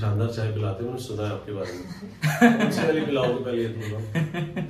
[0.00, 3.62] शानदार चाय पिलाते हैं मैंने सुना है आपके बारे में। कौन सी वाली पिलाओगे पहले
[3.62, 4.00] ये थोड़ा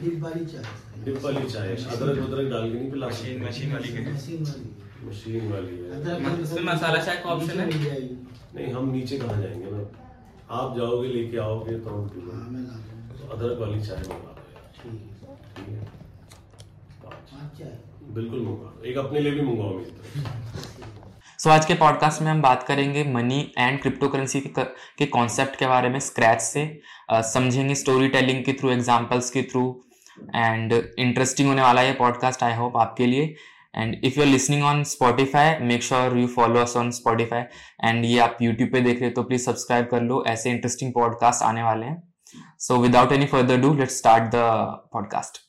[0.03, 0.65] डिप वाली चाय।
[1.05, 5.53] डिप वाली चाय अदरक वदरक डाल के नहीं पिला मशीन मशीन वाली मशीन वाली। मशीन
[5.53, 7.67] वाली है। अदरक म- मसाला चाय का option है?
[8.55, 9.71] नहीं हम नीचे कहाँ जाएँगे?
[9.71, 9.87] ना
[10.61, 12.45] आप जाओगे लेके आओगे तो हम पी हाँ
[13.21, 14.37] तो अदरक वाली चाय मंगा
[14.87, 15.69] ठीक
[17.61, 17.79] है।
[18.15, 20.97] बिल्कुल मंगा एक अपने लिए भी मंगाओ मेरी तरफ़।
[21.41, 25.57] सो so, आज के पॉडकास्ट में हम बात करेंगे मनी एंड क्रिप्टो करेंसी के कॉन्सेप्ट
[25.57, 26.81] के बारे में स्क्रैच से।
[27.13, 29.63] समझेंगे स्टोरी टेलिंग के थ्रू एग्जाम्पल्स के थ्रू
[30.37, 33.35] एंड इंटरेस्टिंग होने वाला है ये पॉडकास्ट आई होप आपके लिए।
[33.77, 37.43] And if you are listening on Spotify make sure you follow us on Spotify
[37.85, 40.93] and ये आप यूट्यूब पे देख रहे हो तो प्लीज़ सब्सक्राइब कर लो ऐसे इंटरेस्टिंग
[40.93, 42.03] पॉडकास्ट आने वाले हैं।
[42.59, 44.33] So without any further do let's start the
[44.93, 45.47] podcast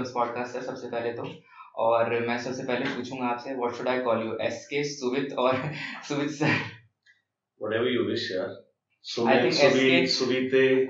[0.00, 1.28] the podcast sir सबसे पहले तो
[1.84, 5.62] और मैं सबसे पहले पूछूँगा आपसे what should I call you S K Suvit और
[6.08, 6.54] Suvit sir
[7.60, 8.54] whatever you wish यार
[9.04, 10.88] Suvit, SK Suvite,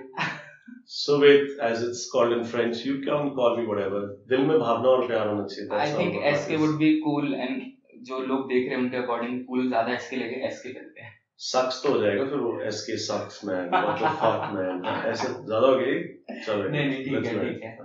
[0.86, 2.82] Suvit, as it's called in French.
[2.82, 4.00] You can call me whatever.
[4.28, 5.68] दिल में भावना और प्यार होना चाहिए.
[5.78, 7.60] I think S K would be cool and
[8.08, 11.00] जो लोग देख रहे हैं उनके अकॉर्डिंग कूल ज़्यादा एस के लेके एस के करते
[11.00, 13.70] हैं Sucks तो हो जाएगा फिर वो SK sucks man.
[13.76, 14.82] What the fuck man.
[15.12, 16.02] ऐसे ज़्यादा हो गई.
[16.46, 16.68] चलो.
[16.68, 17.76] नहीं, नहीं, ठीक है, ठीक है।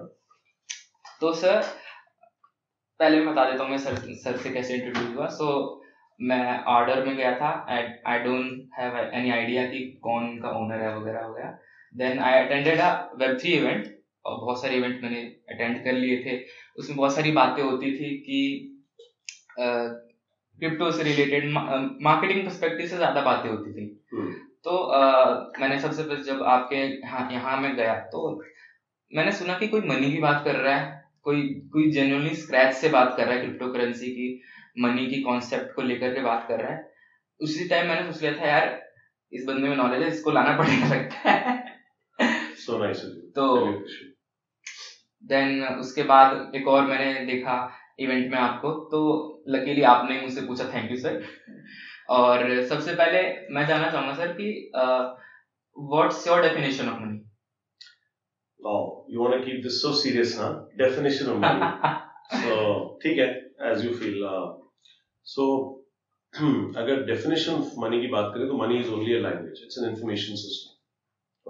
[1.22, 1.62] तो सर
[3.00, 5.48] पहले मैं बता देता हूँ मैं सर सर से कैसे इंट्रोड्यूस हुआ। सो
[6.20, 10.96] मैं ऑर्डर में गया था I don't have any idea कि कौन का ओनर है
[10.96, 11.58] वगैरह वगैरह।
[11.96, 13.86] Then I attended a web three event
[14.26, 16.38] और बहुत सारे इवेंट मैंने अटेंड कर लिए थे।
[16.78, 18.40] उसमें बहुत सारी बातें होती थी कि
[19.60, 24.32] क्रिप्टो से रिलेटेड मार्केटिंग पर्सपेक्टिव से ज़्यादा बातें होती थी। हम्म.
[24.64, 28.42] तो अ, मैंने सबसे पहले जब आपके यहाँ यहाँ में गया तो
[29.12, 31.42] मैंने सुना कि कोई मनी की बात कर रहा है। कोई
[31.74, 34.30] कोई जेन्युइनली स्क्रैच से बात कर रहा है क्रिप्टो करेंसी की
[34.80, 36.90] मनी की कॉन्सेप्ट को लेकर के बात कर रहा है।
[37.40, 38.82] उसी टाइम मैंने सोच लिया था यार
[39.32, 41.60] इस बंदे में नॉलेज है इसको लाना पड़ेगा लगता है।
[42.62, 43.00] So nice
[43.36, 43.46] तो
[45.24, 47.56] देन उसके बाद एक और मैंने देखा
[48.00, 49.00] इवेंट में आपको तो
[49.48, 51.24] लकीली आपने मुझसे पूछा थैंक यू सर
[52.10, 54.72] और सबसे पहले मैं जानना चाहूँगा सर कि
[55.76, 57.18] what's your definition of money
[58.62, 59.06] Wow.
[59.08, 60.64] You want to keep this so serious, huh?
[60.78, 62.00] Definition of money.
[62.32, 62.58] so
[63.04, 63.28] ठीक है
[63.70, 64.50] as you feel uh,
[65.32, 65.46] so
[66.82, 69.88] अगर definition of money की बात करें तो money is only a language it's an
[69.90, 70.78] information system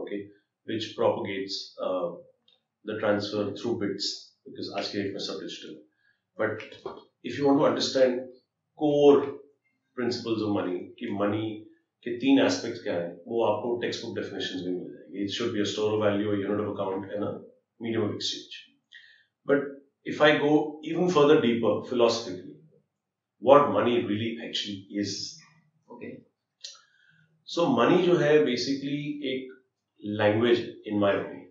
[0.04, 0.20] okay
[0.72, 1.58] which propagates
[1.88, 2.08] uh,
[2.86, 4.08] the transfer through bits
[4.48, 5.76] because आज के date में सब digital
[6.42, 6.66] but
[7.32, 8.26] if you want to understand
[8.84, 9.20] core
[10.00, 11.46] principles of money कि money
[12.06, 15.63] के तीन aspects क्या हैं वो आपको textbook definitions में मिल जाएगी it should be
[15.63, 17.33] a store of value a unit of account and a
[17.81, 18.57] medium of exchange
[19.47, 19.67] but
[20.05, 22.55] if I go even further deeper philosophically,
[23.41, 25.15] what money really actually is.
[25.93, 26.11] Okay
[27.55, 29.01] So money जो है basically
[29.33, 29.53] एक
[30.21, 31.51] language in my opinion.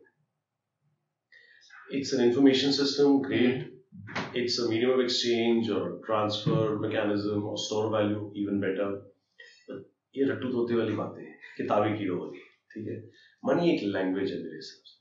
[1.92, 3.68] It's an information system, great.
[4.34, 8.90] It's a medium of exchange or transfer mechanism or store value, even better.
[9.68, 9.86] But
[10.18, 12.40] ये रट्टू धोते वाली बातें हैं किताबी कीड़ों वाली
[12.74, 13.00] ठीक है
[13.43, 14.99] मनी एक लैंग्वेज है मेरे हिसाब से।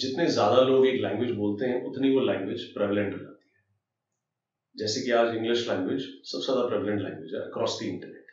[0.00, 3.62] जितने ज़्यादा लोग एक लैंग्वेज बोलते हैं उतनी वो लैंग्वेज प्रेवलेंट हो जाती है।
[4.74, 8.26] जैसे कि आज इंग्लिश लैंग्वेज सबसे ज़्यादा प्रेवलेंट लैंग्वेज है अक्रॉस द इंटरनेट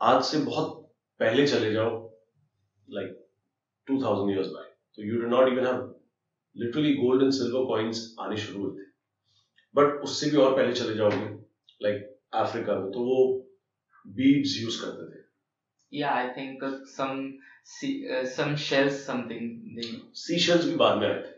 [0.00, 0.80] आज से बहुत
[1.20, 1.90] पहले चले जाओ
[2.88, 3.10] लाइक
[3.86, 5.82] 2000 इयर्स बैक तो you do not even have
[6.56, 8.86] literally gold and silver coins आने शुरू हुए थे।
[9.74, 11.26] बट उससे भी और पहले चले जाओगे
[11.80, 12.02] लाइक
[12.36, 13.16] अफ्रीका में तो वो
[14.18, 15.22] बीड्स यूज़ करते थे।
[15.92, 17.18] Yeah i think uh, some
[17.64, 19.44] see- uh, some shells something
[20.66, 21.32] भी बाद में आए थे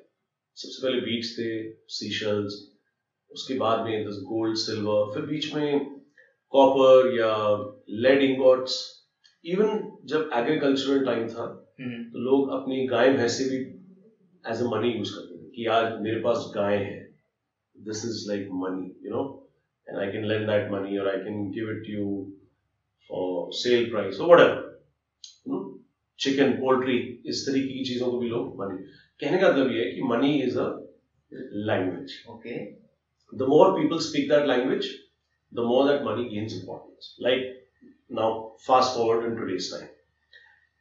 [0.57, 1.49] सबसे पहले बीच थे
[1.89, 2.55] सीशल्स
[3.31, 5.85] उसके बाद में दस गोल्ड सिल्वर फिर बीच में
[6.53, 7.33] कॉपर या
[7.89, 8.77] लेड इंगॉट्स
[9.45, 11.43] इवन जब एग्रीकल्चरल टाइम था
[11.81, 13.57] हम्म, तो लोग अपनी गाय भैंसे भी
[14.51, 17.01] एज अ मनी यूज़ करते थे कि यार मेरे पास गाय है।
[17.77, 19.23] This is like money you know
[19.89, 22.07] and I can lend that money और I can give it you
[23.09, 24.65] for sale price और व्हाटएवर
[26.21, 28.83] चिकन पोल्ट्री इस तरीके की चीज़ों को भी लोग मनी
[29.21, 30.69] कहने का मतलब ये है कि money is a
[31.69, 32.59] language okay
[33.33, 34.89] the more people speak that language,
[35.53, 37.15] the more that money gains importance.
[37.19, 37.43] Like
[38.09, 39.89] now, fast forward in today's time.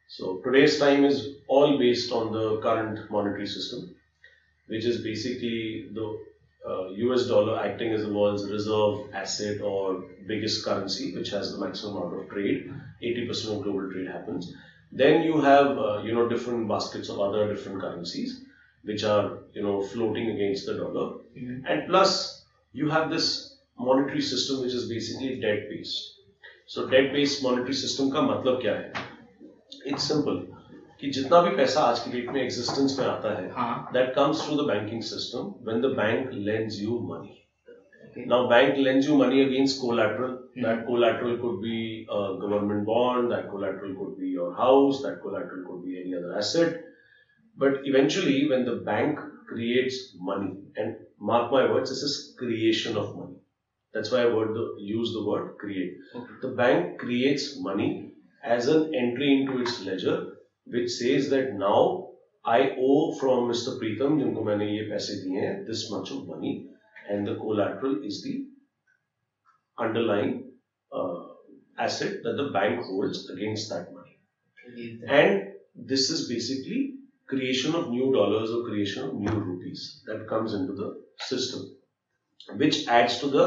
[0.08, 3.94] So today's time is all based on the current monetary system,
[4.68, 6.18] which is basically the
[6.67, 11.59] uh, US dollar acting as the world's reserve asset or biggest currency, which has the
[11.59, 12.71] maximum amount of trade.
[13.03, 14.53] 80% of global trade happens.
[14.91, 18.45] Then you have, uh, you know, different baskets of other different currencies,
[18.83, 21.19] which are, you know, floating against the dollar.
[21.37, 21.63] Mhm.
[21.67, 26.03] And plus, you have this monetary system, which is basically debt based.
[26.67, 28.93] So debt based monetary system का मतलब क्या है?
[29.87, 30.54] It's simple.
[31.00, 33.48] कि जितना भी पैसा आज के डेट में एग्जिस्टेंस में आता है
[33.92, 39.08] that comes through the banking system when the bank lends you money now bank lends
[39.08, 44.32] you money against collateral that collateral could be a government bond that collateral could be
[44.34, 46.80] your house that collateral could be any other asset
[47.56, 49.18] but eventually when the bank
[49.50, 49.98] creates
[50.28, 50.48] money
[50.78, 50.94] and
[51.32, 53.34] mark my words this is creation of money
[53.94, 57.90] that's why I word use the word create the bank creates money
[58.42, 60.35] as an entry into its ledger
[60.74, 62.06] which says that now
[62.46, 63.74] I owe from Mr.
[63.78, 66.54] Preetham, जिनको मैंने ये पैसे दिए हैं, this much of money,
[67.10, 68.34] and the collateral is the
[69.78, 70.34] underlying
[70.96, 71.26] uh,
[71.86, 74.16] asset that the bank holds against that money.
[75.08, 75.40] And
[75.90, 76.94] this is basically
[77.30, 81.60] creation of new dollars or creation of new rupees that comes into the system,
[82.56, 83.46] which adds to the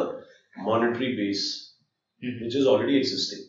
[0.58, 1.70] monetary base
[2.24, 2.42] Mhm.
[2.42, 3.46] which is already existing.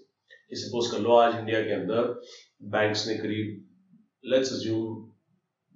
[0.53, 2.21] ये suppose कर लो आज India के अंदर
[2.61, 3.63] banks ने करीब
[4.25, 4.97] let's assume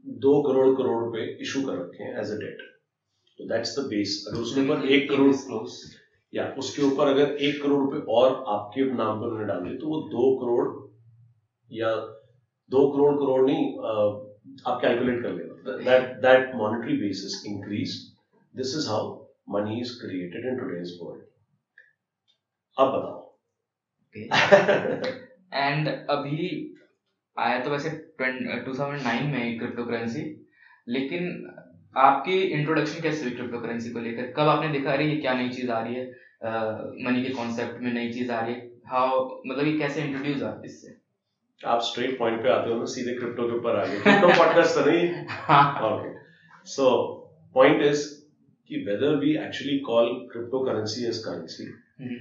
[0.04, 2.58] दो करोड़ करोड़ रुपए इशू कर रखे हैं एज अ डेट
[3.38, 5.78] तो दैट्स द बेस अगर उसके ऊपर एक करोड़ क्लोज
[6.32, 9.88] या उसके ऊपर अगर एक करोड़ रुपए और आपके नाम पर उन्होंने डाल दिए तो
[9.88, 10.68] वो दो करोड़
[11.68, 11.94] या
[12.70, 13.64] दो करोड़ करोड़ नहीं
[14.66, 17.96] आप कैलकुलेट कर लेना। That that monetary base is increase
[18.54, 19.12] this is how
[19.48, 21.22] money is created in today's world
[22.76, 23.20] अब बताओ।
[25.54, 26.73] एंड अभी
[27.38, 27.90] आया तो वैसे
[28.20, 30.50] टू थाउज़ेंड नाइन में क्रिप्टो करेंसी
[30.88, 31.50] लेकिन
[31.96, 34.22] आपकी इंट्रोडक्शन कैसे हुई क्रिप्टो करेंसी को लेकर?
[34.22, 36.06] कब आपने देखा अरे ये क्या नई चीज़ आ रही है?
[37.06, 40.62] मनी के कॉन्सेप्ट में नई चीज़ आ रही है। हाउ मतलब ये कैसे इंट्रोड्यूस हुआ
[40.64, 40.96] इससे?
[41.66, 44.74] आप स्ट्रेट पॉइंट पे आते हो ना सीधे क्रिप्टो के ऊपर आ गए क्रिप्टो पॉडकास्ट
[44.74, 45.08] तो नहीं?
[45.90, 46.12] okay.
[46.76, 46.90] So
[47.56, 48.04] point is
[48.70, 51.66] कि whether we actually call cryptocurrency as currency
[52.00, 52.16] hmm,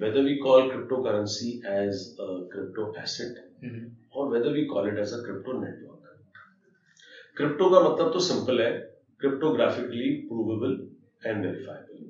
[0.00, 5.12] whether we call cryptocurrency as a crypto asset hmm, or whether we call it as
[5.12, 5.96] a crypto network
[7.36, 8.70] crypto का मतलब तो simple है
[9.20, 10.72] क्रिप्टोग्राफिकली provable
[11.26, 12.06] and verifiable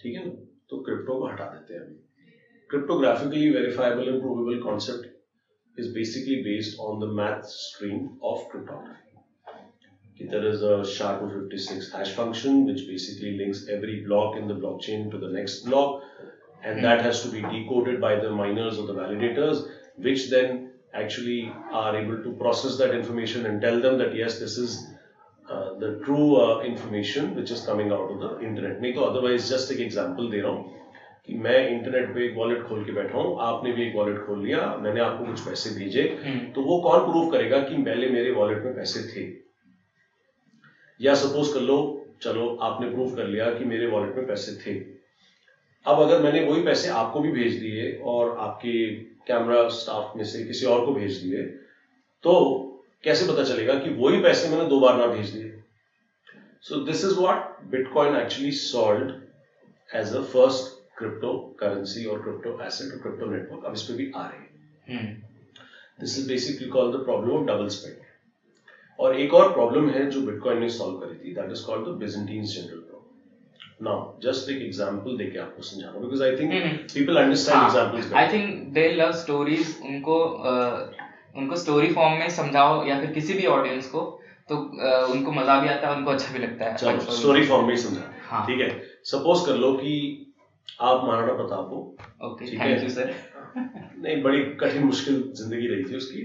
[0.00, 0.32] ठीक है ना
[0.70, 1.94] तो crypto को हटा देते हैं अभी
[2.70, 9.10] cryptographically verifiable and provable concept is basically based on the math stream of cryptography
[10.20, 15.18] There is a SHA-256 hash function which basically links every block in the blockchain to
[15.18, 16.02] the next block,
[16.62, 19.66] and that has to be decoded by the miners or the validators,
[19.96, 24.58] which then actually are able to process that information and tell them that yes, this
[24.58, 24.86] is
[25.46, 28.80] uh, the true uh, information which is coming out of the internet.
[28.80, 30.78] नहीं तो otherwise just एक example दे रहा हूँ
[31.26, 34.42] कि मैं internet पे एक wallet खोल के बैठा हूँ आपने भी एक वॉलेट खोल
[34.44, 38.30] लिया मैंने आपको कुछ पैसे भेजे हम्म, तो वो कौन प्रूव करेगा कि पहले मेरे
[38.32, 39.28] वॉलेट में पैसे थे
[41.00, 41.76] या सपोज़ कर लो
[42.22, 44.74] चलो आपने प्रूव कर लिया कि मेरे वॉलेट में पैसे थे
[45.84, 48.74] अब अगर मैंने वही पैसे आपको भी भेज दिए और आपके
[49.26, 51.42] कैमरा स्टाफ में से किसी और को भेज दिए
[52.24, 52.32] तो
[53.04, 55.52] कैसे पता चलेगा कि वही पैसे मैंने दो बार ना भेज दिए?
[56.62, 62.92] So this is what bitcoin actually solve as a first crypto currency और क्रिप्टो एसेट
[62.92, 65.04] और क्रिप्टो नेटवर्क अब इस पे भी आ रहे हैं।
[66.00, 67.94] This is basically called the problem of double spend
[68.98, 71.96] और एक और प्रॉब्लम है जो बिटकॉइन ने सॉल्व करी थी that is called the
[71.98, 72.79] Byzantine general
[73.80, 78.28] now just एक एग्जांपल देके आपको समझाना because I think hmm, people understand examples I
[78.32, 80.52] think they love stories उनको अ,
[81.36, 84.00] उनको स्टोरी फॉर्म में समझाओ या फिर किसी भी ऑडियंस को
[84.48, 87.42] तो अ, उनको मज़ा भी आता है उनको अच्छा भी लगता है। चलो Story- स्टोरी
[87.46, 88.68] फॉर्म में। ही समझा। हाँ। ठीक है?
[89.10, 89.92] सपोज़ कर लो कि
[90.80, 91.78] आप महाराणा प्रताप हो।
[92.28, 93.14] ओके थैंक यू सर
[93.56, 96.22] नहीं बड़ी कठिन मुश्किल ज़िंदगी रही थी उसकी।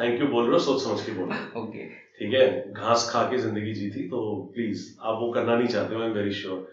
[0.00, 1.84] थैंक यू बोल रहे हो सोच समझ के बोल रहे हो। ओके
[2.18, 2.46] ठीक है?
[2.72, 4.20] घास खा के ज़िंदगी जी थी तो
[4.54, 6.64] प्लीज़ आप वो करना नहीं चाहते हो आई एम वेरी श्योर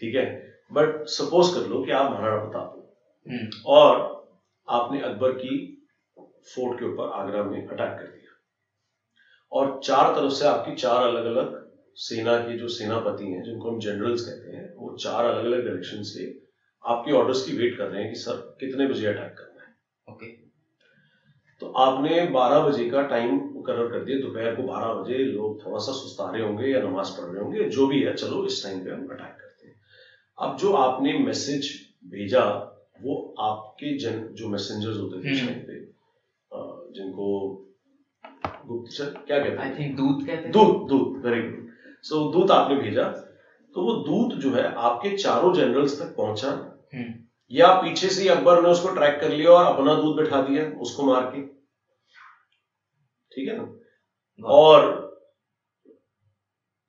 [0.00, 0.24] ठीक है?
[0.70, 3.98] बट सपोज़ कर लो कि आप महाराणा प्रताप हो और
[4.68, 5.56] आपने अकबर की
[6.46, 8.36] फोर्ट के ऊपर आगरा में अटैक कर दिया।
[9.52, 11.52] और चार तरफ़ से आपकी चार अलग अलग
[11.96, 16.02] सेना के जो सेनापति हैं जिनको हम जनरल्स कहते हैं वो चार अलग अलग डायरेक्शन
[16.10, 16.30] से
[16.84, 19.70] आपके ऑर्डर्स की वेट कर रहे हैं कि सर कितने बजे अटैक करना है?
[20.06, 20.26] ओके
[21.60, 25.78] तो आपने 12 बजे का टाइम मुकर कर दिया। दोपहर को 12 बजे लोग थोड़ा
[25.78, 28.82] सा सुस्ता रहे होंगे या नमाज़ पढ़ रहे होंगे जो भी है चलो इस टाइम
[28.84, 29.49] पे हम अटैक करते हैं।
[30.40, 31.70] अब जो आपने मैसेज
[32.06, 32.44] भेजा
[33.02, 37.26] वो आपके जन जो मैसेंजर्स होते थे उस हम्म। टाइम पे जिनको
[38.66, 41.68] गुप्तचर क्या कहते आई हैं थिंक दूध कहते हैं। दूत दूत वेरी गुड
[42.04, 43.04] सो दूत आपने भेजा
[43.74, 46.50] तो वो दूत जो है आपके चारों जनरल्स तक पहुँचा।
[46.94, 47.12] हम्म।
[47.50, 51.04] या पीछे से अकबर ने उसको ट्रैक कर लिया और अपना दूध बैठा दिया उसको
[51.04, 51.42] मार के।
[53.32, 53.66] ठीक है ना?
[54.40, 54.88] और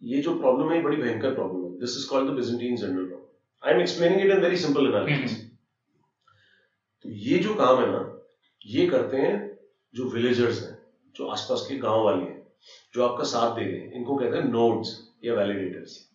[0.01, 3.05] ये जो प्रॉब्लम है ये बड़ी भयंकर प्रॉब्लम है। This is called the Byzantine general
[3.05, 3.20] problem
[3.65, 5.39] I am explaining it in very simple analysis
[7.03, 8.29] तो ये जो काम है ना
[8.65, 9.59] ये करते हैं
[9.95, 10.77] जो विलेजर्स हैं
[11.15, 12.47] जो आसपास के गाँव वाले हैं
[12.95, 16.07] जो आपका साथ दे रहे हैं इनको कहते हैं नोड्स या वैलिडेटर्स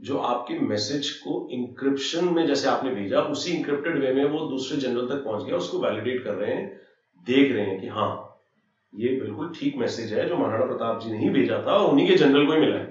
[0.00, 4.78] जो आपके मैसेज को इंक्रिप्शन में जैसे आपने भेजा उसी इंक्रिप्टेड वे में वो दूसरे
[4.78, 6.80] जनरल तक पहुँच गया उसको वैलिडेट कर रहे हैं
[7.26, 8.40] देख रहे हैं कि हाँ
[8.94, 12.14] ये बिल्कुल ठीक मैसेज है जो महाराणा प्रताप जी ने ही भेजा था उन्हीं के
[12.14, 12.86] जनरल को ही मिला है।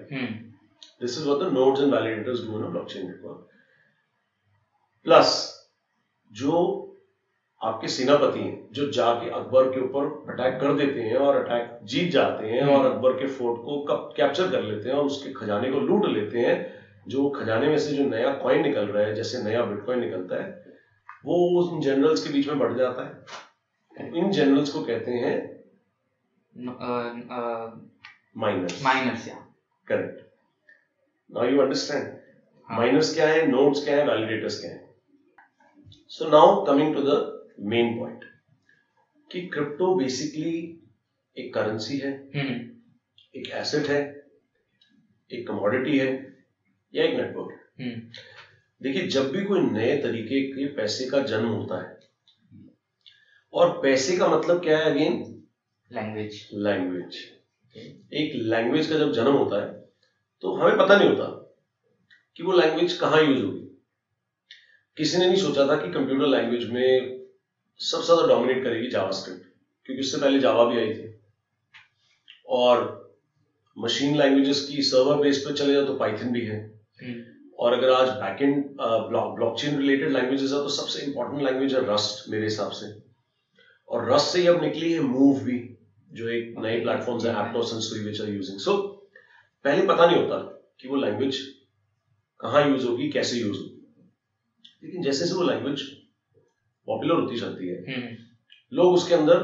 [1.02, 3.57] This is the nodes and validators do in a blockchain network.
[5.06, 5.32] Plus
[6.32, 6.54] जो
[7.62, 12.12] आपके सेनापति हैं जो जाके अकबर के ऊपर अटैक कर देते हैं और अटैक जीत
[12.12, 15.72] जाते हैं और अकबर के फोर्ट को कब कैप्चर कर लेते हैं और उसके खजाने
[15.72, 16.56] को लूट लेते हैं
[17.08, 20.76] जो खजाने में से जो नया कॉइन निकल रहा है जैसे नया बिटकॉइन निकलता है
[21.26, 25.36] वो उन जनरल्स के बीच में बढ़ जाता है। इन जनरल्स को कहते हैं
[28.38, 29.36] माइनर्स माइनर्स या
[29.88, 30.26] correct
[31.30, 32.08] now you understand.
[32.68, 33.46] Miners क्या है?
[33.48, 34.04] नोड्स क्या है?
[34.08, 34.87] वैलिडेटर्स क्या है?
[36.12, 37.14] So now coming to the
[37.70, 38.24] main point
[39.32, 40.52] कि क्रिप्टो बेसिकली
[41.36, 42.54] एक करेंसी है हम्म,
[43.36, 44.00] एक एसेट है
[45.32, 46.08] एक कमोडिटी है
[46.94, 48.00] या एक नेटवर्क है। हम्म,
[48.82, 51.96] देखिए जब भी कोई नए तरीके के पैसे का जन्म होता है
[53.54, 55.22] और पैसे का मतलब क्या है अगेन
[55.92, 57.24] लैंग्वेज लैंग्वेज
[58.14, 59.72] एक लैंग्वेज का जब जन्म होता है
[60.44, 61.26] तो हमें पता नहीं होता
[62.38, 63.67] कि वो लैंग्वेज कहाँ यूज़ होगी।
[64.98, 67.18] किसी ने नहीं सोचा था कि कंप्यूटर लैंग्वेज में
[67.80, 69.44] सबसे ज़्यादा डोमिनेट करेगी जावास्क्रिप्ट
[69.86, 71.14] क्योंकि उससे पहले जावा भी आई थी।
[72.52, 72.86] और
[73.76, 76.58] मशीन लैंग्वेजेस की सर्वर बेस पर चले जाओ तो पाइथन भी है।
[77.00, 77.22] हम्म,
[77.60, 82.44] और अगर आज बैकएंड ब्लॉकचेन रिलेटेड लैंग्वेजेस है तो सबसे इंपॉर्टेंट लैंग्वेज है रस्ट मेरे
[82.44, 82.92] हिसाब से।
[83.90, 85.60] और रस्ट से ही अब निकली है मूव भी
[86.10, 88.78] जो एक नए प्लेटफॉर्म्स है एप्टोस एंड सुई विच आर यूजिंग सो
[89.66, 90.38] पहले पता नहीं होता
[90.82, 91.38] कि वो लैंग्वेज
[92.40, 93.77] कहाँ यूज़ होगी कैसे यूज़ होगी।
[94.84, 95.82] लेकिन जैसे जैसे वो लैंग्वेज
[96.88, 98.16] पॉपुलर होती जाती है हम्म,
[98.72, 99.40] लोग उसके अंदर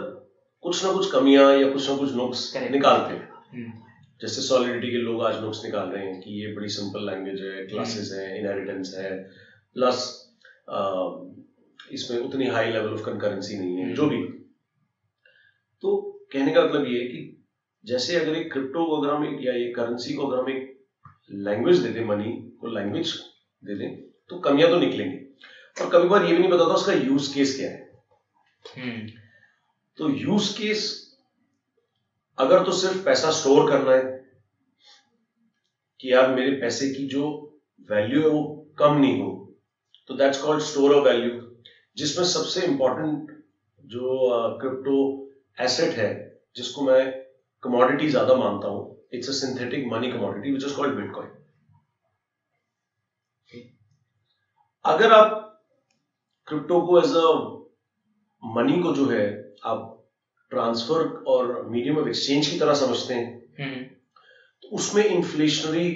[0.61, 3.71] कुछ ना कुछ कमियाँ या कुछ ना कुछ नुक्स निकालते हैं। हम्म,
[4.21, 7.65] जैसे सॉलिडिटी के लोग आज नुक्स निकाल रहे हैं कि ये बड़ी सिंपल लैंग्वेज है
[7.65, 9.11] क्लासेस है इनहेरिटेंस है
[9.73, 10.29] प्लस
[11.91, 14.21] इसमें उतनी हाई लेवल ऑफ़ कंकरेंसी नहीं है जो भी।
[15.81, 15.95] तो
[16.31, 17.41] कहने का मतलब ये है कि
[17.85, 20.85] जैसे अगर एक क्रिप्टो को अगर हम एक या एक करेंसी को अगर हम एक
[21.31, 23.13] लैंग्वेज दे दें मनी को लैंग्वेज
[23.63, 25.22] दे दें तो कमियाँ तो निकलेंगी।
[25.77, 27.81] और कभी बार ये भी नहीं पता था उसका यूज़ केस क्या है।
[28.75, 29.05] हम्म,
[29.97, 30.91] तो यूज़ केस
[32.37, 34.21] अगर तो सिर्फ़ पैसा स्टोर करना है
[35.99, 37.23] कि यार मेरे पैसे की जो
[37.89, 38.41] वैल्यू है वो
[38.77, 39.29] कम नहीं हो
[40.07, 41.37] तो that's called store of value
[41.95, 43.31] जिसमें सबसे इंपॉर्टेंट
[43.79, 44.07] जो
[44.59, 44.95] क्रिप्टो
[45.57, 46.09] एसेट है
[46.55, 47.05] जिसको मैं
[47.63, 51.29] कमोडिटी ज़्यादा मानता हूँ it's a synthetic money commodity which is called bitcoin
[54.85, 55.39] अगर आप
[56.53, 59.25] क्रिप्टो को एज अ मनी को जो है
[59.65, 59.89] आप
[60.51, 63.29] ट्रांसफ़र और मीडियम ऑफ़ एक्सचेंज की तरह समझते हैं।
[63.59, 63.79] हम्म,
[64.63, 65.87] तो उसमें इन्फ्लेशनरी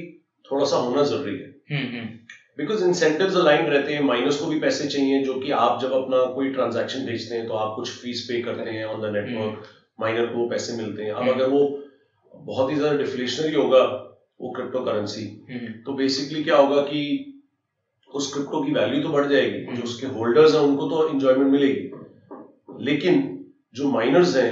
[0.46, 2.06] थोड़ा सा होना ज़रूरी है।
[2.58, 6.24] बिकॉज़ इंसेंटिव्स अलाइन रहते हैं माइनस को भी पैसे चाहिए जो कि आप जब अपना
[6.36, 9.64] कोई ट्रांजेक्शन भेजते हैं तो आप कुछ फ़ीस पे करते हैं ऑन द नेटवर्क
[10.00, 11.62] माइनर को पैसे मिलते हैं। अब हम्म। अगर वो
[12.46, 13.82] बहुत ही ज़्यादा डिफ्लेशनरी होगा
[14.40, 17.00] वो क्रिप्टो करेंसी हम्म, तो बेसिकली क्या होगा कि
[18.10, 22.84] उस क्रिप्टो की वैल्यू तो बढ़ जाएगी। जो उसके होल्डर्स हैं उनको तो इंजॉयमेंट मिलेगी।
[22.84, 23.22] लेकिन
[23.74, 24.50] जो माइनर्स हैं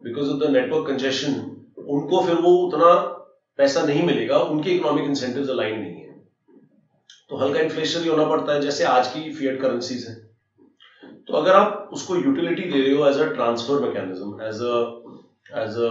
[0.00, 1.38] because of the network congestion
[1.86, 2.92] उनको फिर वो उतना
[3.58, 6.14] पैसा नहीं मिलेगा उनके इकोनॉमिक इंसेंटिव्स अलाइन नहीं है।
[7.28, 10.14] तो हल्का इन्फ्लेशन ही होना पड़ता है जैसे आज की फिएट करेंसीज हैं।
[11.26, 14.74] तो अगर आप उसको यूटिलिटी दे रहे हो as a transfer mechanism as a
[15.62, 15.88] as a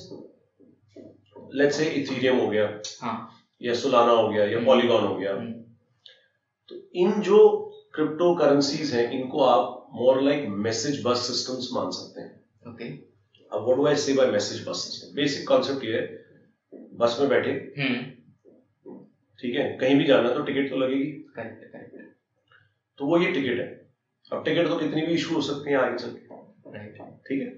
[1.54, 2.68] let's say Ethereum हो गया
[3.02, 3.16] हाँ।
[3.60, 5.52] या सोलाना हो गया या हम्म। पॉलीगॉन हो गया। हम्म,
[6.68, 7.38] तो इन जो
[7.94, 12.88] क्रिप्टो करेंसीज हैं इनको आप more like message bus systems मान सकते हैं। ओके
[13.52, 16.22] अब what do I say by message bus system basic concept ये है
[16.94, 18.98] बस में बैठे। हम्म,
[19.38, 19.76] ठीक है?
[19.80, 22.12] कहीं भी जाना तो टिकट तो लगेगी। करेक्ट करेक्ट
[22.98, 23.66] तो वो ये टिकट है।
[24.32, 26.32] अब टिकट तो कितनी भी इशू हो सकती है आगे चल के
[27.26, 27.48] ठीक है?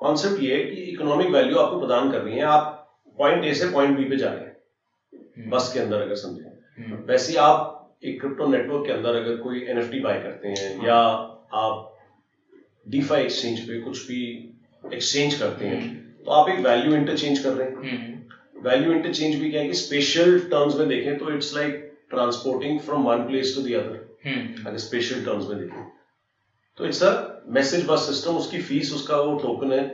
[0.00, 2.75] कॉन्सेप्ट ये है कि इकोनॉमिक वैल्यू आपको प्रदान कर रही है। आप
[3.18, 6.44] पॉइंट ए से पॉइंट बी पे जा रहे हैं बस के अंदर अगर समझें।
[6.78, 10.76] हम्म, वैसे ही आप एक क्रिप्टो नेटवर्क के अंदर अगर कोई एनएफटी बाय करते हैं
[10.76, 10.96] हाँ। या
[11.60, 11.92] आप
[12.88, 14.20] डीफाई एक्सचेंज पे कुछ भी
[14.94, 15.80] एक्सचेंज करते हैं
[16.24, 19.74] तो आप एक वैल्यू इंटरचेंज कर रहे हैं। हम्म। वैल्यू इंटरचेंज भी क्या है कि
[19.74, 24.66] स्पेशल टर्म्स में देखें तो it's like transporting from one place to the other hmm.
[24.66, 25.84] अगर स्पेशल टर्म्स में देखें।
[26.78, 29.84] तो it's a message bus system उसकी फ़ीस उसका वो टोकन है।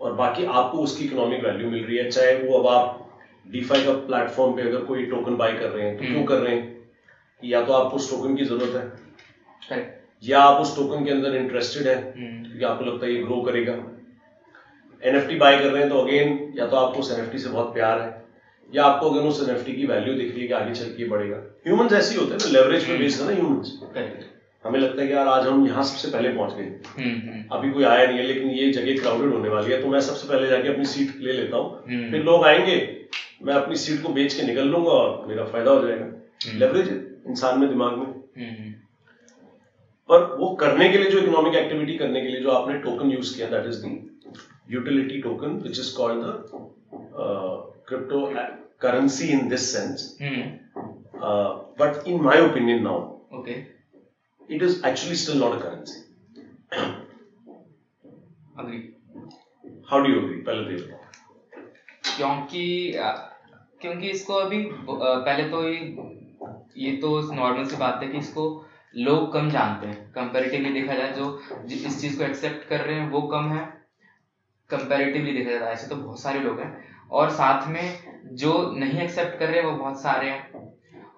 [0.00, 3.06] और बाकी आपको उसकी इकोनॉमिक वैल्यू मिल रही है चाहे वो अब आप
[3.46, 6.38] डीफाई का प्लेटफॉर्म पे अगर कोई टोकन बाय कर रहे हैं तो क्यों हम्म। कर
[6.38, 6.78] रहे हैं?
[7.44, 8.92] या तो आपको उस टोकन की ज़रूरत
[9.70, 9.78] है।
[10.22, 13.40] या आप उस टोकन के अंदर इंटरेस्टेड है हम्म। क्योंकि आपको लगता है ये ग्रो
[13.42, 13.72] करेगा।
[15.02, 18.00] एनएफटी बाय कर रहे हैं तो अगेन या तो आपको उस एनएफटी से बहुत प्यार
[18.00, 18.08] है
[18.70, 21.36] या आपको अगर उस एनएफटी की वैल्यू दिख रही है कि आगे चल के बढ़ेगा।
[21.66, 25.06] ह्यूमंस ऐसे ही होते हैं ना लेवरेज पे बेस्ड है ना करेक्ट हमें लगता है
[25.08, 26.64] कि यार आज हम यहाँ सबसे पहले पहुँच गए।
[26.98, 29.88] हम्म हम्म। अभी कोई आया नहीं है लेकिन ये जगह क्राउडेड होने वाली है तो
[29.88, 32.76] मैं सबसे पहले जाके अपनी सीट ले लेता हूँ। हम्म। फिर लोग आएँगे
[33.42, 36.88] मैं अपनी सीट को बेच के निकल लूँगा और मेरा फ़ायदा हो जाएगा। लेवरेज
[37.28, 38.06] इंसान में दिमाग में।
[40.08, 43.34] पर वो करने के लिए जो इकोनॉमिक एक्टिविटी करने के लिए जो आपने टोकन यूज़
[43.36, 43.98] किया that is the
[44.70, 46.32] utility token which is called the
[47.88, 48.24] crypto
[48.80, 50.42] currency in this sense hmm.
[51.80, 52.98] But in my opinion now
[53.38, 53.54] okay
[54.50, 56.00] it is actually still not a currency
[58.58, 58.78] agree
[59.90, 60.98] how do you agree पहले तो ये
[62.16, 62.92] क्योंकि
[63.80, 64.58] क्योंकि इसको अभी
[64.90, 65.78] पहले तो ये
[66.76, 68.42] ये तो नॉर्मल सी बात है कि इसको
[68.94, 71.26] लोग कम जानते हैं। कंपैरेटिवली देखा जाए जो
[71.66, 73.64] इस चीज़ को एक्सेप्ट कर रहे हैं वो कम है।
[74.70, 76.72] कंपैरेटिवली देखा जाए ऐसे तो बहुत सारे लोग हैं।
[77.10, 77.82] और साथ में
[78.36, 80.49] जो नहीं एक्सेप्ट कर रहे हैं वो बहुत सारे हैं।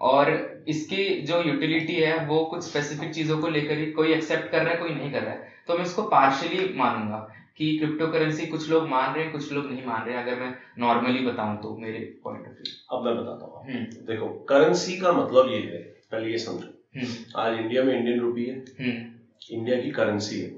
[0.03, 0.31] और
[0.69, 4.73] इसकी जो यूटिलिटी है वो कुछ स्पेसिफिक चीज़ों को लेकर ही कोई एक्सेप्ट कर रहा
[4.73, 7.19] है कोई नहीं कर रहा है। तो मैं इसको पार्शियली मानूँगा
[7.57, 10.41] कि क्रिप्टो करेंसी कुछ लोग मान रहे हैं कुछ लोग नहीं मान रहे हैं अगर
[10.41, 14.97] मैं नॉर्मली बताऊँ तो मेरे पॉइंट ऑफ़ व्यू अब मैं बताता हूँ। हम्म। देखो करेंसी
[14.99, 15.83] का मतलब ये है
[16.13, 19.13] पहले ये समझो। हम्म। आज इंडिया में इंडियन रुपी है। हम्म।
[19.51, 20.49] इंडिया की करेंसी है।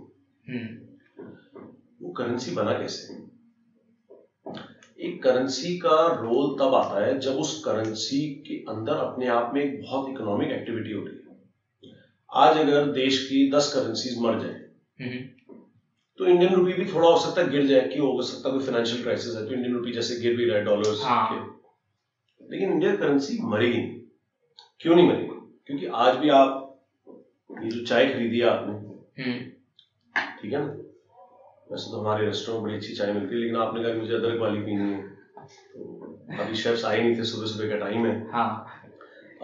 [0.48, 0.78] हम्म।
[2.02, 3.23] वो करेंसी बना कैसे?
[5.04, 9.62] एक करेंसी का रोल तब आता है जब उस करेंसी के अंदर अपने आप में
[9.64, 11.22] एक बहुत इकोनॉमिक एक्टिविटी हो रही है।
[12.30, 14.60] आज अगर देश की दस करेंसीज मर जाए
[15.00, 15.18] हम्म।
[16.18, 18.54] तो इंडियन रुपी भी थोड़ा हो सकता है गिर जाए कि हो सकता है?
[18.58, 22.50] कोई फाइनेंशियल क्राइसिस है तो इंडियन रुपी जैसे गिर भी रहा है डॉलर्स हाँ। के।
[22.50, 24.00] लेकिन इंडियन करेंसी मरेगी नहीं।
[24.80, 25.28] क्यों नहीं मरेगी?
[25.66, 26.60] क्योंकि आज भी आप
[27.62, 28.74] ये जो चाय खरीदी आपने
[29.22, 29.38] हम्म।
[30.42, 30.83] ठीक है ना?
[31.70, 34.40] वैसे तो हमारे रेस्टोरेंट बड़ी अच्छी चाय मिलती है लेकिन आपने कहा कि मुझे अदरक
[34.40, 35.02] वाली पीनी है।
[35.74, 38.48] तो अभी शेफ्स आए नहीं थे सुबह सुबह का टाइम है। हाँ।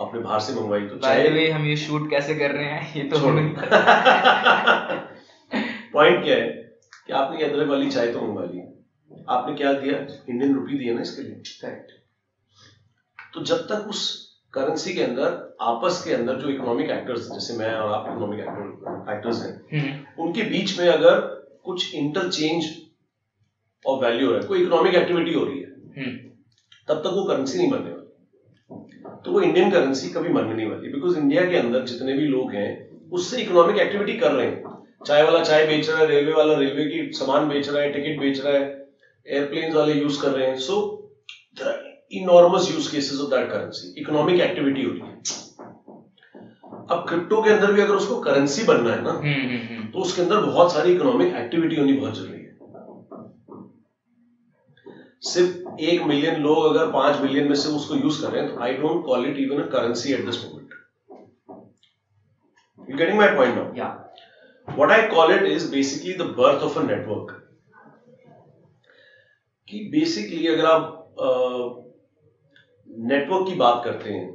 [0.01, 3.03] आपने बाहर से मंगवाई तो चाय। वे हम ये शूट कैसे कर रहे हैं ये
[3.11, 3.19] तो
[5.93, 6.47] पॉइंट क्या है
[7.07, 8.61] कि आपने ये अदरक वाली चाय तो मंगवा ली।
[9.29, 9.99] आपने क्या दिया?
[10.29, 11.99] इंडियन रुपी दिया ना इसके लिए। करेक्ट
[13.35, 14.03] तो जब तक उस
[14.55, 18.41] करेंसी के अंदर आपस के अंदर जो इकोनॉमिक एक्टर्स जैसे मैं और आप इकोनॉमिक
[19.11, 21.19] एक्टर्स हैं हम्म। उनके बीच में अगर
[21.65, 22.65] कुछ इंटरचेंज
[23.87, 26.31] ऑफ़ वैल्यू हो रहा है। कोई इकोनॉमिक एक्टिविटी हो रही है। हम्म।
[26.89, 28.07] तब तक वो करेंसी नहीं बनने वाली।
[29.25, 32.53] तो वो इंडियन करेंसी कभी बनने नहीं वाली। बिकॉज़ इंडिया के अंदर जितने भी लोग
[32.53, 34.63] हैं उससे इकोनॉमिक एक्टिविटी कर रहे हैं।
[35.07, 38.21] चाय वाला चाय बेच रहा है रेलवे वाला रेलवे की सामान बेच रहा है टिकट
[38.21, 38.87] बेच रहा है
[39.27, 40.97] एयरप्लेन वाले यूज़ कर रहे हैं। So
[42.13, 45.19] enormous use cases of that currency economic activity हो रही है।
[46.91, 49.99] अब क्रिप्टो के अंदर भी अगर उसको करेंसी बनना है ना हम्म हम्म हम्म। तो
[49.99, 52.49] उसके अंदर बहुत सारी इकोनॉमिक एक्टिविटी होनी बहुत ज़रूरी है।
[55.23, 58.61] सिर्फ़ एक मिलियन लोग अगर पाँच मिलियन में से उसको यूज़ कर रहे हैं तो
[58.63, 60.75] I don't call it even a currency at this moment
[62.89, 63.97] you getting my point now या
[64.69, 67.31] what I call it is basically the birth of a network.
[69.69, 70.97] कि बेसिकली अगर आप
[73.09, 74.27] नेटवर्क की बात करते हैं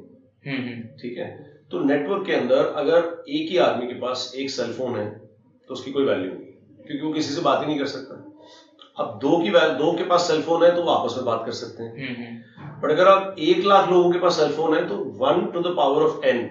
[1.01, 1.27] ठीक है?
[1.75, 5.07] तो नेटवर्क के अंदर अगर एक ही आदमी के पास एक सेल फ़ोन है
[5.67, 8.21] तो उसकी कोई वैल्यू नहीं क्योंकि वो किसी से बात ही नहीं कर सकता।
[8.97, 11.43] अब दो की वैल्यू दो के पास सेल फ़ोन है तो वो आपस में बात
[11.45, 14.75] कर सकते हैं। हम्म हम्म। बट अगर आप एक लाख लोगों के पास सेल फ़ोन
[14.75, 16.41] है तो one to the power of n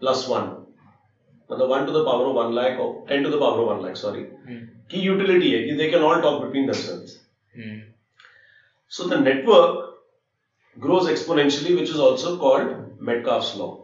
[0.00, 0.50] plus one
[1.50, 3.86] मतलब one to the power of one lakh और ten to the power of one
[3.86, 4.58] lakh sorry hmm.
[4.90, 7.80] की यूटिलिटी है कि they can all talk between hmm.
[8.92, 9.94] So the network
[10.76, 13.83] grows exponentially which is also called metcalfe's law.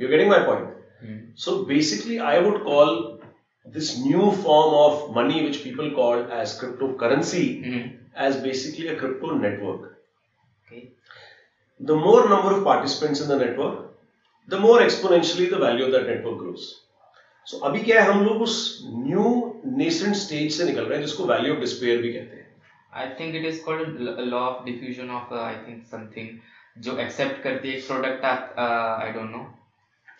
[0.00, 0.70] you're getting my point
[1.02, 2.92] hmm so basically i would call
[3.66, 7.82] this new form of money which people call as cryptocurrency hmm
[8.26, 10.82] as basically a crypto network okay
[11.80, 13.76] the more number of participants in the network
[14.48, 16.66] the more exponentially the value of that network grows
[17.46, 18.56] so अभी क्या है हम लोग उस
[19.06, 19.24] new
[19.80, 22.52] nascent stage से निकल रहे हैं जिसको वैल्यू ऑफ डिस्पेयर भी कहते हैं
[23.02, 26.28] I think it is called l- law of diffusion of uh, I think something
[26.86, 29.44] जो accept करती है एक product at uh, I don't know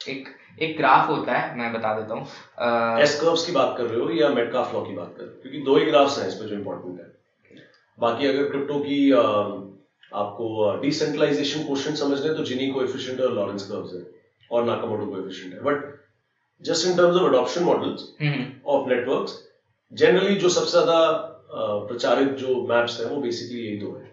[0.07, 0.27] एक
[0.61, 4.09] एक ग्राफ होता है मैं बता देता हूँ। एस कर्व्स की बात कर रहे हो
[4.11, 5.41] या मेटकाफ लॉ की बात कर रहे हो?
[5.41, 7.07] क्योंकि दो ही ग्राफ्स हैं इसमें जो इंपॉर्टेंट है।
[7.97, 9.21] बाकी अगर क्रिप्टो की अ,
[10.13, 14.01] आपको डिसेंट्रलाइजेशन क्वेश्चन समझने हैं तो जिनी कोएफिशिएंट और लॉरेंस कर्व्स है
[14.51, 15.83] और नाकामोटो कोएफिशिएंट है। But
[16.61, 18.01] just in terms of adoption models
[18.65, 19.37] of networks
[19.91, 20.97] generally जो सबसे ज़्यादा
[21.87, 24.11] प्रचारित जो मैप्स है वो बेसिकली यही दो है।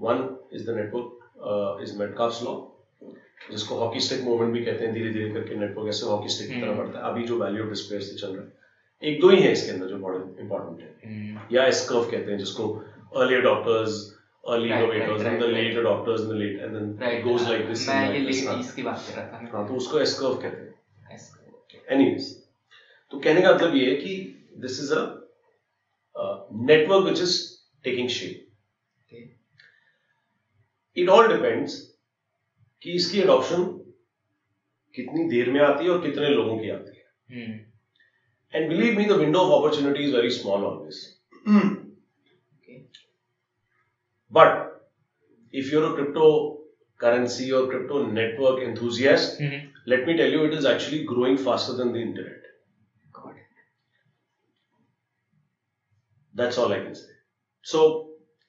[0.00, 2.54] One is the network is Metcalfe's law
[3.50, 6.60] जिसको हॉकी स्टिक मूवमेंट भी कहते हैं धीरे धीरे करके नेटवर्क ऐसे हॉकी स्टिक की
[6.60, 9.28] तरह हम्म। बढ़ता है अभी जो वैल्यू ऑफ़ डिस्प्ले से चल रहा है एक दो
[9.30, 12.68] ही है इसके अंदर जो बहुत इंपॉर्टेंट है हम्म, या एस कर्व कहते हैं जिसको
[13.14, 14.00] early adopters
[14.44, 15.76] Right, right, right, right.
[15.78, 17.12] Adopters and the late and then right.
[17.12, 19.98] It goes like this मैं ये लेट की बात कर रहा था हाँ तो उसको
[20.36, 20.62] कहते
[21.94, 22.16] हैं
[23.12, 24.14] तो कहने का मतलब ये है कि
[24.58, 25.02] this is a
[26.62, 27.36] network which is
[27.84, 28.48] taking shape
[29.02, 29.22] Okay.
[30.96, 31.78] It all depends
[32.84, 33.64] कि इसकी अडॉप्शन
[34.94, 37.04] कितनी देर में आती है और कितने लोगों की आती है।
[38.52, 41.18] And believe me the window of opportunity is very small always
[44.32, 44.70] but
[45.54, 46.28] if your crypto
[47.00, 49.36] currency और crypto network enthusiast
[49.88, 52.42] let me tell you it is actually growing faster than the internet
[56.34, 57.14] That's all I can say.
[57.66, 57.80] So,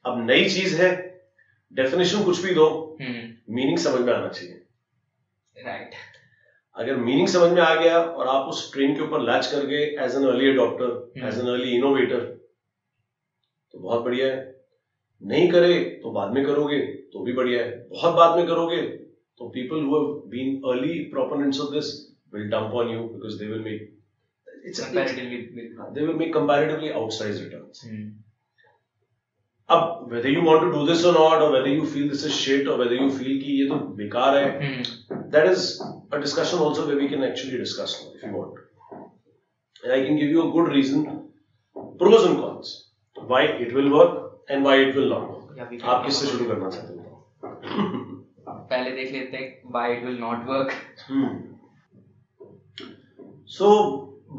[0.05, 0.91] अब नई चीज़ है
[1.73, 4.61] definition कुछ भी दो। हम्म। Meaning समझ में आना चाहिए
[5.55, 5.95] right.
[6.75, 9.83] अगर मीनिंग समझ में आ गया और आप उस ट्रेन के ऊपर लैच कर गए
[10.05, 11.27] as an early adopter hmm.
[11.27, 12.25] As an early innovator
[13.73, 14.41] तो बहुत बढ़िया है
[15.21, 16.79] नहीं करे तो बाद में करोगे
[17.13, 18.81] तो भी बढ़िया है बहुत बाद में करोगे
[19.39, 21.93] तो people who have been early proponents of this
[22.33, 23.89] will dump on you because they will make
[24.65, 25.39] its Comparatively
[25.93, 27.79] they will make comparatively outsized returns.
[27.85, 28.11] Hmm,
[29.73, 32.35] अब whether you want to do this or not, or whether you feel this is
[32.39, 35.67] shit, or whether you feel कि ये तो बेकार है, हम्म, that is
[36.11, 38.59] a discussion also where we can actually discuss if you want.
[39.83, 41.07] And I can give you a good reason,
[41.99, 42.73] pros and cons,
[43.15, 45.39] why it will work and why it will not work.
[45.59, 47.09] आप किससे शुरू करना चाहते हो?
[48.69, 50.71] पहले देख लेते हैं why it will not work
[53.57, 53.69] सो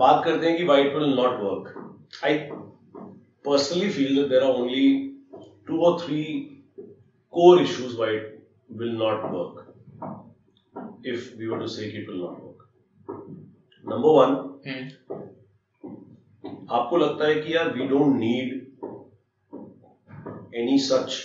[0.02, 1.68] बात करते हैं कि why it will not work.
[2.30, 2.50] I
[3.48, 5.13] personally feel that there are only
[5.66, 6.62] two or three
[7.32, 9.74] core issues why it will not work.
[11.04, 12.60] If we were to say it will not work.
[13.84, 14.34] Number one,
[14.66, 15.14] हम्म,
[16.72, 18.52] आपको लगता है कि यार we don't need
[20.60, 21.16] any such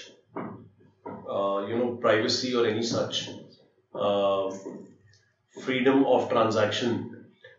[1.69, 3.21] you know privacy और any such
[5.55, 6.97] freedom of transaction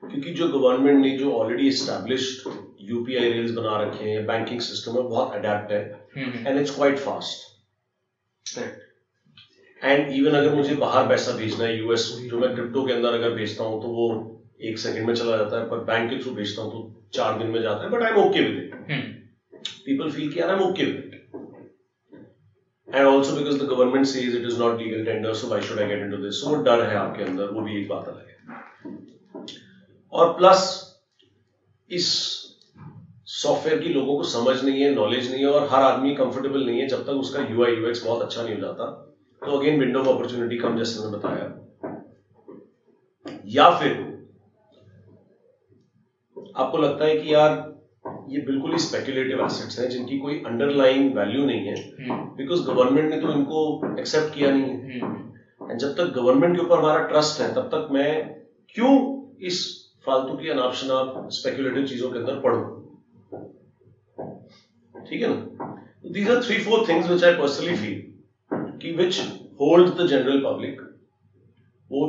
[0.03, 2.49] क्योंकि जो government ने जो ऑलरेडी एस्टैब्लिश्ड
[2.91, 5.83] यूपीआई रेल्स बना रखे हैं बैंकिंग सिस्टम है बहुत अडेप्ट है
[6.17, 7.49] हम्म, and it's quite fast
[8.55, 8.81] correct.
[9.85, 13.31] And even अगर मुझे बाहर पैसा भेजना है यूएस जो मैं क्रिप्टो के अंदर अगर
[13.31, 14.09] भेजता हूँ तो वो
[14.61, 17.47] एक सेकंड में चला जाता है पर बैंक के थ्रू भेजता हूँ तो चार दिन
[17.47, 19.19] में जाता है but I am okay with it
[19.87, 21.15] people feel कि यार I'm okay with it.
[22.89, 25.87] And also because the government says it is not legal tender, so why should I
[25.87, 26.41] get into this?
[26.41, 28.37] So वो डर है आपके अंदर, वो भी एक बात अलग है.
[30.13, 30.63] और प्लस
[31.91, 32.09] इस
[33.43, 36.79] सॉफ्टवेयर की लोगों को समझ नहीं है, नॉलेज नहीं है और हर आदमी कंफर्टेबल नहीं
[36.79, 38.85] है जब तक उसका यूआई यूएक्स बहुत अच्छा नहीं हो जाता.
[39.43, 41.45] तो अगेन विंडो ऑफ़ अपॉर्चुनिटी कम जैसे मैंने बताया.
[43.45, 43.99] या फिर
[46.57, 47.51] आपको लगता है कि यार
[48.29, 53.11] ये बिल्कुल ही स्पेकुलेटिव एसेट्स हैं जिनकी कोई अंडरलाइंग वैल्यू नहीं है। हम्म, बिकॉज़ गवर्नमेंट
[53.11, 53.59] ने तो इनको
[53.99, 55.17] एक्सेप्ट किया नहीं है। हम्म,
[55.71, 58.11] एंड जब तक गवर्नमेंट के ऊपर हमारा ट्रस्ट है तब तक मैं
[58.75, 58.93] क्यों
[59.47, 59.65] इस
[60.05, 62.80] फालतू की अनाप शनाप स्पेकुलेटिव चीज़ों के अंदर पढ़ूं?
[65.09, 65.37] ठीक है ना?
[66.07, 67.99] These are three four things which I personally feel
[68.83, 69.21] कि which
[69.61, 70.81] hold the general public
[71.91, 72.01] वो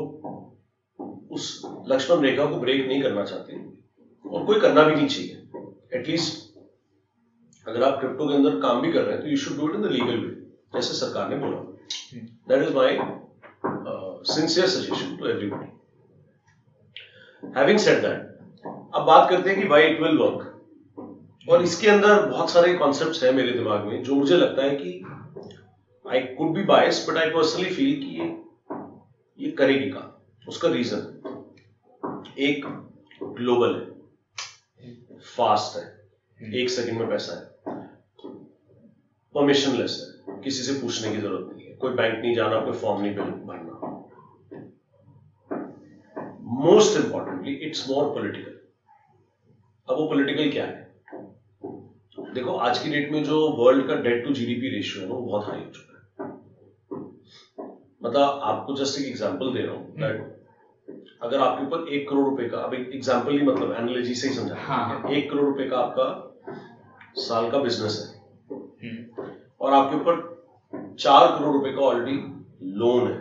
[1.31, 1.43] उस
[1.87, 3.59] लक्ष्मण रेखा को ब्रेक नहीं करना चाहते
[4.25, 6.49] और कोई करना भी नहीं चाहिए। एटलीस्ट
[7.65, 9.75] अगर आप क्रिप्टो के अंदर काम भी कर रहे हैं तो you should do it
[9.75, 10.29] in the legal way
[10.75, 11.57] जैसे सरकार ने बोला।
[12.49, 12.97] That is my
[14.29, 15.67] sincere suggestion to everybody
[17.59, 18.19] having said that
[18.95, 20.47] अब बात करते हैं कि वाई इट विल वर्क
[21.49, 24.91] और इसके अंदर बहुत सारे कॉन्सेप्ट है मेरे दिमाग में जो मुझे लगता है कि
[26.05, 28.27] I could be biased but I personally feel कि ये
[29.39, 30.09] ये करेगी काम।
[30.47, 31.01] उसका रीजन
[32.39, 32.65] एक
[33.23, 33.85] ग्लोबल है।
[35.35, 35.83] फास्ट है।
[36.61, 37.51] एक सेकंड में पैसा है।
[39.35, 43.01] परमिशनलेस है। किसी से पूछने की ज़रूरत नहीं है। कोई बैंक नहीं जाना कोई फॉर्म
[43.01, 43.77] नहीं भरना।
[46.61, 48.57] Most importantly it's more political
[49.89, 50.80] अब वो पॉलिटिकल क्या है?
[52.33, 55.45] देखो आज की डेट में जो वर्ल्ड का डेट टू जीडीपी रेशियो है वो बहुत
[55.45, 56.01] हाई हो चुका है।
[58.01, 60.19] मतलब आपको जस्ट एक एग्जांपल दे रहा हूँ दैट
[61.21, 64.33] अगर आपके ऊपर एक करोड़ रुपए का अब एक एग्ज़ाम्पल ही मतलब एनालॉजी से ही
[64.33, 66.05] समझा हाँ। एक करोड़ रुपए का आपका
[67.21, 68.07] साल का बिज़नेस है।
[68.81, 69.25] हम्म,
[69.61, 72.15] और आपके ऊपर चार करोड़ रुपए का ऑलरेडी
[72.77, 73.19] लोन है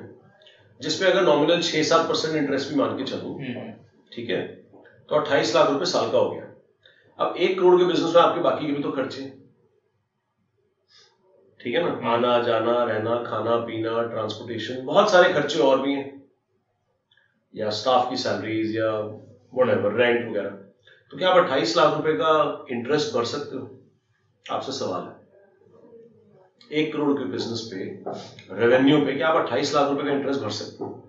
[0.80, 3.68] जिसपे अगर नॉमिनल छह सात परसेंट इंटरेस्ट भी मान के चलूँ हम्म,
[4.12, 4.40] ठीक है
[5.08, 6.49] तो अट्ठाईस लाख रुपए साल का हो गया।
[7.20, 9.22] अब एक करोड़ के बिज़नेस में आपके बाकी के भी तो खर्चे
[11.60, 12.10] ठीक है ना?
[12.10, 16.22] आना जाना रहना खाना पीना ट्रांसपोर्टेशन बहुत सारे खर्चे और भी हैं।
[17.54, 18.90] या स्टाफ की सैलरीज या
[19.54, 20.50] वट एवर रेंट वगैरह।
[21.10, 23.68] तो क्या आप अट्ठाईस लाख रुपए का इंटरेस्ट भर सकते हो?
[24.52, 25.18] आपसे सवाल है।
[26.80, 27.84] एक करोड़ के बिज़नेस पे
[28.60, 30.99] रेवेन्यू पे क्या आप अट्ठाईस लाख रुपए का इंटरेस्ट भर सकते हो?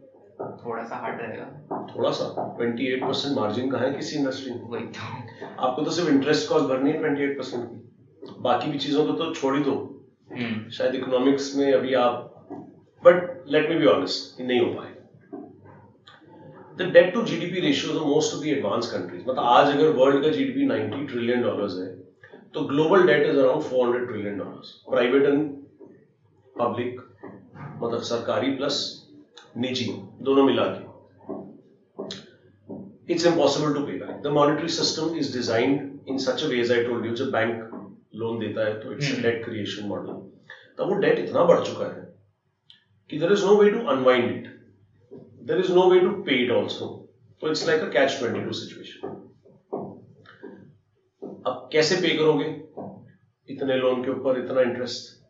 [0.65, 2.57] थोड़ा सा हार्ड रहेगा। थोड़ा सा?
[2.57, 4.61] 28 परसेंट मार्जिन का है किसी इंडस्ट्री में?
[4.61, 9.05] वही तो। आपको तो सिर्फ़ इंटरेस्ट कॉस्ट भरनी है 28 परसेंट की। बाकी भी चीज़ों
[9.05, 12.47] को तो छोड़ ही दो। हम्म, शायद इकोनॉमिक्स में अभी आप
[13.03, 14.97] but let me be honest नहीं हो पाएगा।
[16.77, 20.23] The debt to GDP ratio the most of the advanced countries मतलब आज अगर वर्ल्ड
[20.23, 22.01] का जीडीपी 90 ट्रिलियन डॉलर्स है
[22.53, 25.49] तो global debt is around 400 trillion dollars private and
[26.59, 27.01] public
[27.83, 29.00] मतलब सरकारी प्लस
[29.57, 29.85] निजी
[30.21, 30.89] दोनों मिला के।
[33.13, 34.21] It's impossible to pay back.
[34.23, 37.69] The monetary system is designed in such a way, as I told you, जब bank
[38.15, 40.13] loan देता है तो it's hmm. Debt creation model
[40.77, 42.03] तब वो डेट इतना बढ़ चुका है
[43.09, 44.47] कि there is no way to unwind it
[45.47, 46.87] there is no way to pay it also
[47.41, 49.17] तो it's like a catch twenty two situation
[51.47, 52.49] अब कैसे पे करोगे?
[53.47, 55.20] इतने लोन के ऊपर इतना इंटरेस्ट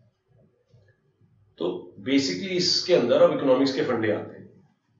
[1.61, 1.67] तो
[1.99, 4.45] बेसिकली इसके अंदर अब इकोनॉमिक्स के फंडे आते हैं।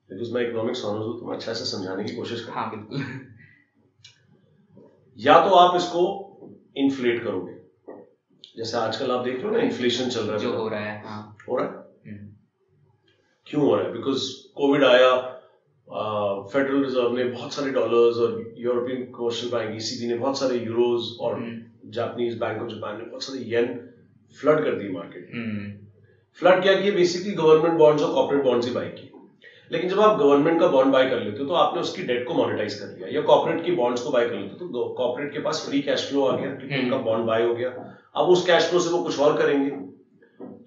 [0.10, 3.04] बिकॉज़ मैं इकोनॉमिक्स ऑनर्स हूँ तो मैं अच्छा से समझाने की कोशिश कर हाँ बिल्कुल।
[5.18, 6.04] या तो आप इसको
[6.78, 7.56] इन्फ्लेट करोगे।
[8.58, 11.02] जैसे आजकल आप देख रहे हो ना इन्फ्लेशन चल रहा है। जो हो रहा है
[11.06, 12.12] हाँ। हो रहा है?
[12.12, 12.30] हम्म,
[13.48, 13.92] क्यों हो रहा है?
[13.94, 15.12] बिकॉज़ कोविड आया
[16.54, 21.10] फेडरल रिज़र्व ने बहुत सारे डॉलर्स और यूरोपियन कमर्शियल बैंक ईसीबी ने बहुत सारे यूरोज
[21.20, 21.40] और
[21.96, 23.74] जापानीज बैंक ऑफ़ जापान ने बहुत सारे येन
[24.38, 25.72] फ्लड कर दी मार्केट हम्म,
[26.40, 29.08] फ्लड क्या किया बेसिकली गवर्नमेंट बॉन्ड्स और कॉर्पोरेट बॉन्ड्स ही बाय किए।
[29.72, 32.34] लेकिन जब आप गवर्नमेंट का बॉन्ड बाय कर लेते हो तो आपने उसकी डेट को
[32.34, 35.40] मोनेटाइज कर लिया। या कॉर्पोरेट की बॉन्ड्स को बाय कर लेते हो तो कॉर्पोरेट के
[35.40, 37.70] पास फ्री कैश फ्लो आ गया क्योंकि हम्म। उनका बॉन्ड बाय हो गया।
[38.16, 39.70] अब उस कैश फ्लो से वो कुछ और करेंगे।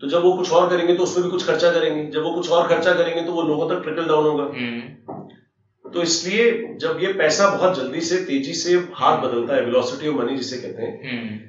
[0.00, 2.50] तो जब वो कुछ और करेंगे तो उसमें भी कुछ खर्चा करेंगे। जब वो कुछ
[2.50, 4.80] और खर्चा करेंगे तो वो लोगों तक ट्रिकल डाउन होगा। हम्म,
[5.84, 10.16] तो इसलिए जब ये पैसा बहुत जल्दी से तेज़ी से हाथ बदलता है वेलोसिटी ऑफ़
[10.16, 11.42] मनी जिसे कहते हैं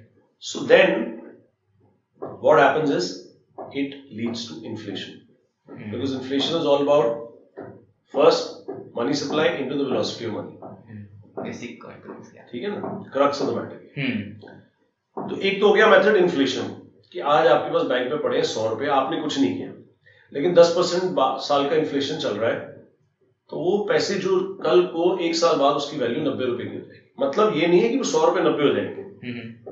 [0.43, 0.89] So then,
[2.41, 3.05] what happens is
[3.79, 5.13] it leads to inflation.
[5.69, 7.07] Hmm, because inflation is all about
[8.13, 8.51] first
[8.97, 10.57] money supply into the velocity of money.
[11.39, 12.89] Basic क्या ठीक है ना?
[13.13, 13.75] क्रक्स ऑफ़ द मैटर
[15.29, 16.67] तो एक तो हो गया मेथड इन्फ्लेशन
[17.11, 19.71] कि आज आपके पास बैंक पे पड़े हैं सौ रुपए आपने कुछ नहीं किया।
[20.33, 22.73] लेकिन दस परसेंट साल का इन्फ्लेशन चल रहा है
[23.49, 26.81] तो वो पैसे जो कल को एक साल बाद उसकी वैल्यू नब्बे रुपए की हो
[26.81, 29.71] जाएगी। मतलब ये नहीं है कि वो सौ रुपए नब्बे हो जाएँगे। हम्म,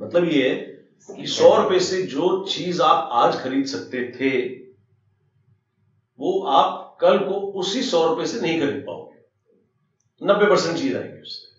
[0.00, 0.73] मतलब ये है
[1.08, 4.30] कि सौ रुपए से जो चीज़ आप आज खरीद सकते थे
[6.18, 11.20] वो आप कल को उसी सौ रुपए से नहीं खरीद पाओगे। नब्बे परसेंट चीज़ आएगी
[11.20, 11.52] उससे।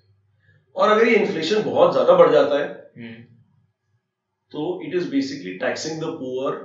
[0.76, 3.14] और अगर ये इन्फ्लेशन बहुत ज़्यादा बढ़ जाता है हम्म,
[4.52, 6.56] तो it is basically taxing the poor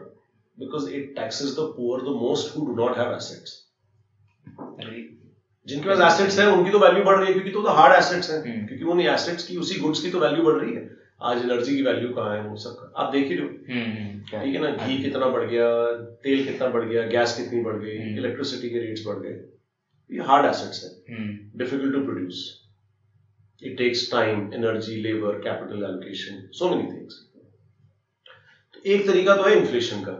[0.57, 3.59] because it taxes the poor the most who do not have assets
[5.67, 8.31] जिनके पास एसेट्स हैं उनकी तो वैल्यू बढ़ रही है क्योंकि तो, तो हार्ड एसेट्स
[8.31, 10.89] हैं। हम्म। क्योंकि उन एसेट्स की उसी गुड्स की तो वैल्यू बढ़ रही है।
[11.21, 14.21] आज एनर्जी की वैल्यू कहाँ है वो सब आप देख ही रहे हो। हम्म, हम्म,
[14.21, 14.87] ठीक है ना?
[14.87, 15.67] घी कितना बढ़ गया
[16.25, 19.35] तेल कितना बढ़ गया गैस कितनी बढ़ गई हम्म। इलेक्ट्रिसिटी के रेट्स बढ़ गए।
[20.11, 22.41] ये हार्ड एसेट्स है। हम्म, difficult to produce
[23.63, 27.21] it takes time energy labour capital allocation so many things
[28.75, 30.13] तो एक तरीका तो है इन्फ्लेशन का।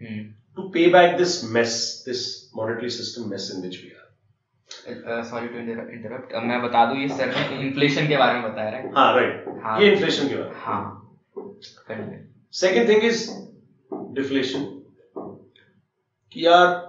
[0.00, 0.24] हम्म,
[0.56, 1.72] to pay back this mess
[2.06, 4.07] this monetary system mess in which we are
[4.70, 8.90] sorry to interrupt मैं बता दूँ ये सर ने इन्फ्लेशन के बारे में बताया राइट
[8.94, 11.04] हाँ राइट हाँ। ये इन्फ्लेशन के बारे में। हाँ.
[12.52, 13.28] सेकेंड थिंग इज़
[14.14, 14.62] डिफ्लेशन
[16.32, 16.86] कि यार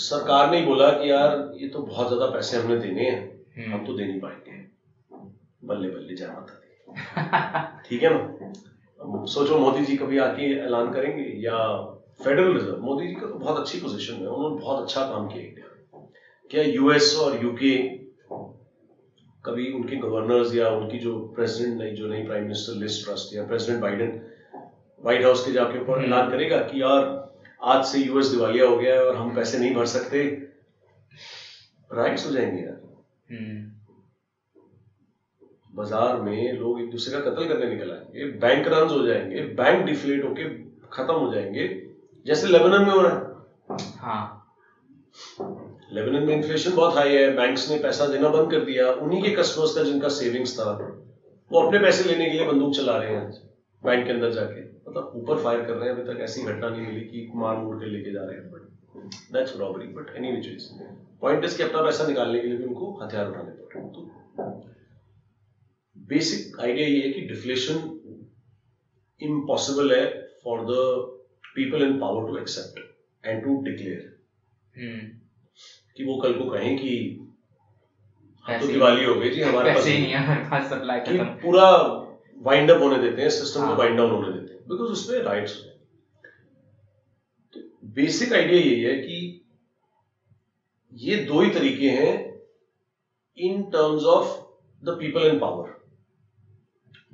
[0.00, 3.18] सरकार ने बोला कि यार ये तो बहुत ज़्यादा पैसे हमने देने हैं।
[3.56, 4.62] हम्म, हम तो दे नहीं पाएँगे।
[5.66, 6.66] बल्ले बल्ले माता दी
[7.88, 9.24] ठीक है ना?
[9.24, 11.22] सोचो मोदी जी कभी आके ऐलान करेंगे?
[11.44, 11.56] या
[12.24, 15.42] फेडरल रिज़र्व मोदी जी का तो बहुत अच्छी पोजीशन है। उन्होंने बहुत अच्छा काम किया
[15.44, 15.67] इंडिया
[16.50, 17.76] क्या यूएस और यूके
[19.44, 23.42] कभी उनके गवर्नर्स या उनकी जो प्रेसिडेंट नहीं जो नहीं प्राइम मिनिस्टर लिस्ट ट्रस्ट या
[23.46, 24.20] प्रेसिडेंट बाइडेन
[25.00, 27.16] व्हाइट हाउस के जाके ऊपर हम्म। ऐलान करेगा कि यार
[27.64, 30.22] आज से यूएस दिवालिया हो गया है और हम पैसे नहीं भर सकते।
[31.90, 32.80] राइट्स हो जाएँगे यार।
[33.28, 33.70] हम्म,
[35.76, 39.84] बाज़ार में लोग एक दूसरे का कत्ल करने निकल आएँगे बैंक रन हो जाएँगे बैंक
[39.86, 40.48] डिफ्लेट होके
[40.92, 41.68] खत्म हो जाएँगे
[42.26, 43.18] जैसे लेबनन में हो रहा है।
[43.98, 44.34] हाँ।
[45.90, 49.30] लेबनान में इन्फ्लेशन बहुत हाई है बैंक्स ने पैसा देना बंद कर दिया, उन्हीं के
[49.36, 50.70] कस्टमर्स का जिनका सेविंग्स था,
[51.50, 53.30] वो अपने पैसे लेने के लिए बंदूक चला रहे हैं
[53.82, 56.86] बैंक के अंदर जाके। मतलब ऊपर फायर कर रहे हैं, अभी तक ऐसी घटना नहीं
[56.86, 60.46] मिली कि मार मूर के लेके जा रहे हैं but that's robbery but any which
[60.46, 60.68] is
[61.22, 64.00] point is कि अपना पैसा निकालने के लिए भी उनको हथियार उठाने पड़ रहे तो
[65.96, 67.76] बेसिक आइडिया ये है कि डिफ्लेशन
[69.20, 70.04] इम्पॉसिबल है
[70.44, 70.76] for the
[71.54, 72.78] people in power to accept
[73.24, 74.16] and to declare
[75.98, 76.90] कि वो कल को कहें कि
[78.46, 81.24] हम तो दिवाली हो गई जी हमारे पास नहीं है। हमारे पास सप्लाई कि खत्म।
[81.42, 81.64] पूरा
[82.40, 85.18] वाइंड अप होने देते हैं सिस्टम हाँ। को वाइंड डाउन होने देते हैं। बिकॉज़ उसमें
[85.22, 85.56] राइट्स
[87.54, 87.60] तो
[87.96, 89.18] बेसिक आइडिया यही है कि
[90.92, 92.14] ये दो ही तरीके हैं
[93.38, 94.36] in terms of
[94.82, 95.76] the people in power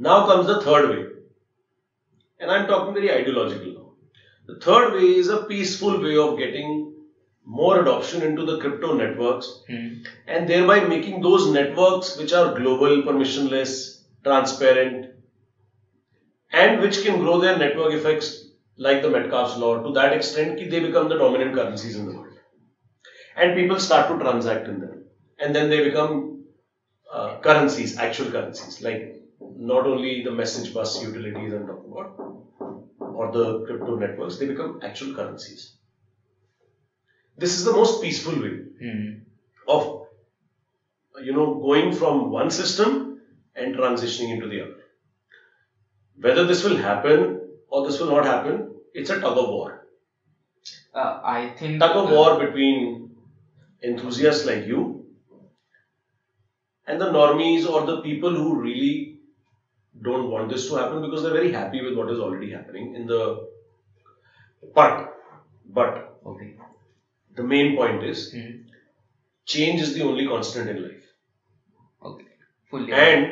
[0.00, 1.00] now comes the third way
[2.40, 3.70] and I am talking very ideological
[4.48, 6.92] the third way is a peaceful way of getting
[7.44, 10.02] more adoption into the crypto networks hmm.
[10.26, 15.14] and thereby making those networks which are global, permissionless, transparent,
[16.52, 20.70] and which can grow their network effects like the Metcalfe's law to that extent that
[20.70, 22.34] they become the dominant currencies in the world.
[23.36, 25.04] And people start to transact in them.
[25.38, 26.44] And then they become
[27.12, 32.16] uh, currencies, actual currencies, like not only the message bus utilities I'm talking about
[32.98, 35.73] or the crypto networks, they become actual currencies.
[37.36, 39.20] This is the most peaceful way mm.
[39.66, 40.06] of
[41.22, 43.20] you know going from one system
[43.54, 44.82] and transitioning into the other.
[46.20, 49.86] Whether this will happen or this will not happen, it's a tug of war.
[50.94, 53.16] Uh, I think tug of war between
[53.82, 55.06] enthusiasts like you
[56.86, 59.18] and the normies or the people who really
[60.02, 63.06] don't want this to happen because they're very happy with what is already happening in
[63.06, 63.48] the
[64.74, 65.14] but
[65.66, 66.54] but okay
[67.36, 68.52] the main point is hmm
[69.46, 71.08] change is the only constant in life.
[72.02, 72.30] Okay.
[72.72, 73.24] Fully and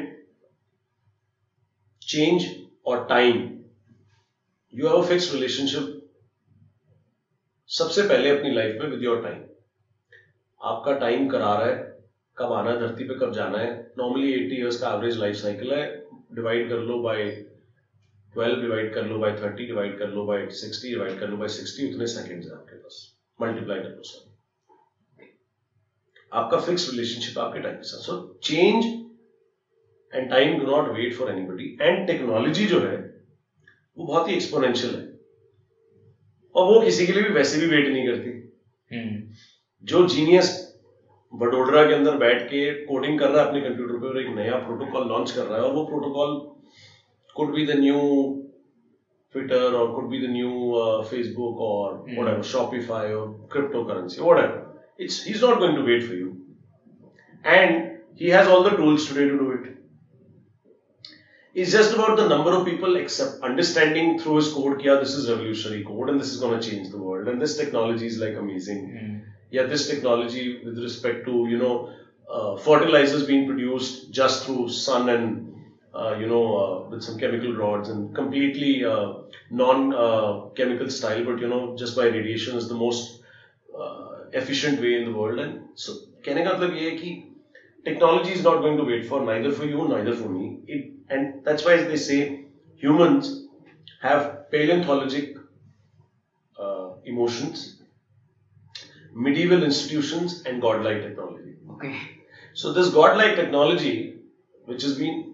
[2.03, 2.49] change
[2.85, 3.39] or time.
[4.73, 5.87] You have a fixed relationship
[7.71, 9.41] सबसे पहले अपनी life में with your time
[10.61, 11.77] आपका time करा रहा है
[12.39, 15.73] कब आना है धरती पे कब जाना है। नॉर्मली 80 इयर्स का एवरेज लाइफ साइकिल
[15.73, 15.87] है।
[16.35, 17.25] डिवाइड कर लो बाय
[18.37, 21.49] 12 डिवाइड कर लो बाय 30 डिवाइड कर लो बाय 60 डिवाइड कर लो बाय
[21.49, 24.03] 60 उतने सेकंड्स है आपके पास। मल्टीप्लाई कर लो
[26.33, 28.85] आपका फिक्स रिलेशनशिप आपके टाइम के साथ। So change
[30.15, 32.97] and time do not wait for anybody and technology जो है
[33.99, 35.11] वो बहुत ही एक्सपोनेंशियल है।
[36.55, 38.31] और वो किसी के लिए भी वैसे भी वेट नहीं करती।
[38.91, 39.33] हम्म।
[39.85, 40.51] जो जीनियस
[41.35, 44.57] वडोदरा के अंदर बैठ के कोडिंग कर रहा है अपने कंप्यूटर पे और एक नया
[44.57, 46.35] प्रोटोकॉल लॉन्च कर रहा है और वो protocol
[47.37, 48.01] could be the new
[49.33, 52.17] Twitter or could be the new uh, Facebook or mm.
[52.17, 54.67] whatever, Shopify or cryptocurrency, whatever.
[54.99, 56.45] It's he's not going to wait for you,
[57.43, 59.77] and he has all the tools today to do it.
[61.55, 64.83] It's just about the number of people accept understanding through his code.
[64.83, 67.57] Yeah, this is revolutionary code, and this is going to change the world, and this
[67.57, 68.89] technology is like amazing.
[68.89, 69.23] Mm.
[69.51, 71.91] Yeah, this technology with respect to you know
[72.31, 75.53] uh, fertilizers being produced just through sun and
[76.20, 79.14] you know uh, with some chemical rods and completely uh,
[79.50, 83.22] non-chemical style, but you know just by radiation is the most
[83.78, 85.40] uh, efficient way in the world.
[85.40, 85.94] And so
[86.26, 87.24] कहने का मतलब ये है कि
[87.86, 90.60] technology is not going to wait for neither for you neither for me.
[90.68, 92.46] It and that's why they say
[92.86, 93.34] humans
[94.02, 95.36] have paleontologic
[96.60, 97.78] uh, emotions
[99.14, 101.56] medieval institutions and godlike technology.
[101.72, 101.96] okay
[102.54, 104.16] So this godlike technology,
[104.66, 105.31] which has been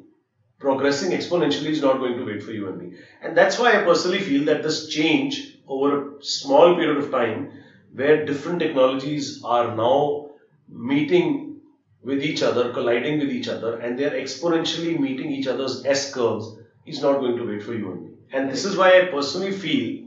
[0.58, 2.90] progressing exponentially, is not going to wait for you and me.
[3.20, 7.48] And that's why I personally feel that this change over a small period of time,
[7.92, 10.26] where different technologies are now
[10.68, 11.54] meeting
[12.02, 16.48] with each other, colliding with each other, and they're exponentially meeting each other's S curves,
[16.86, 18.10] is not going to wait for you and me.
[18.32, 20.04] And this is why I personally feel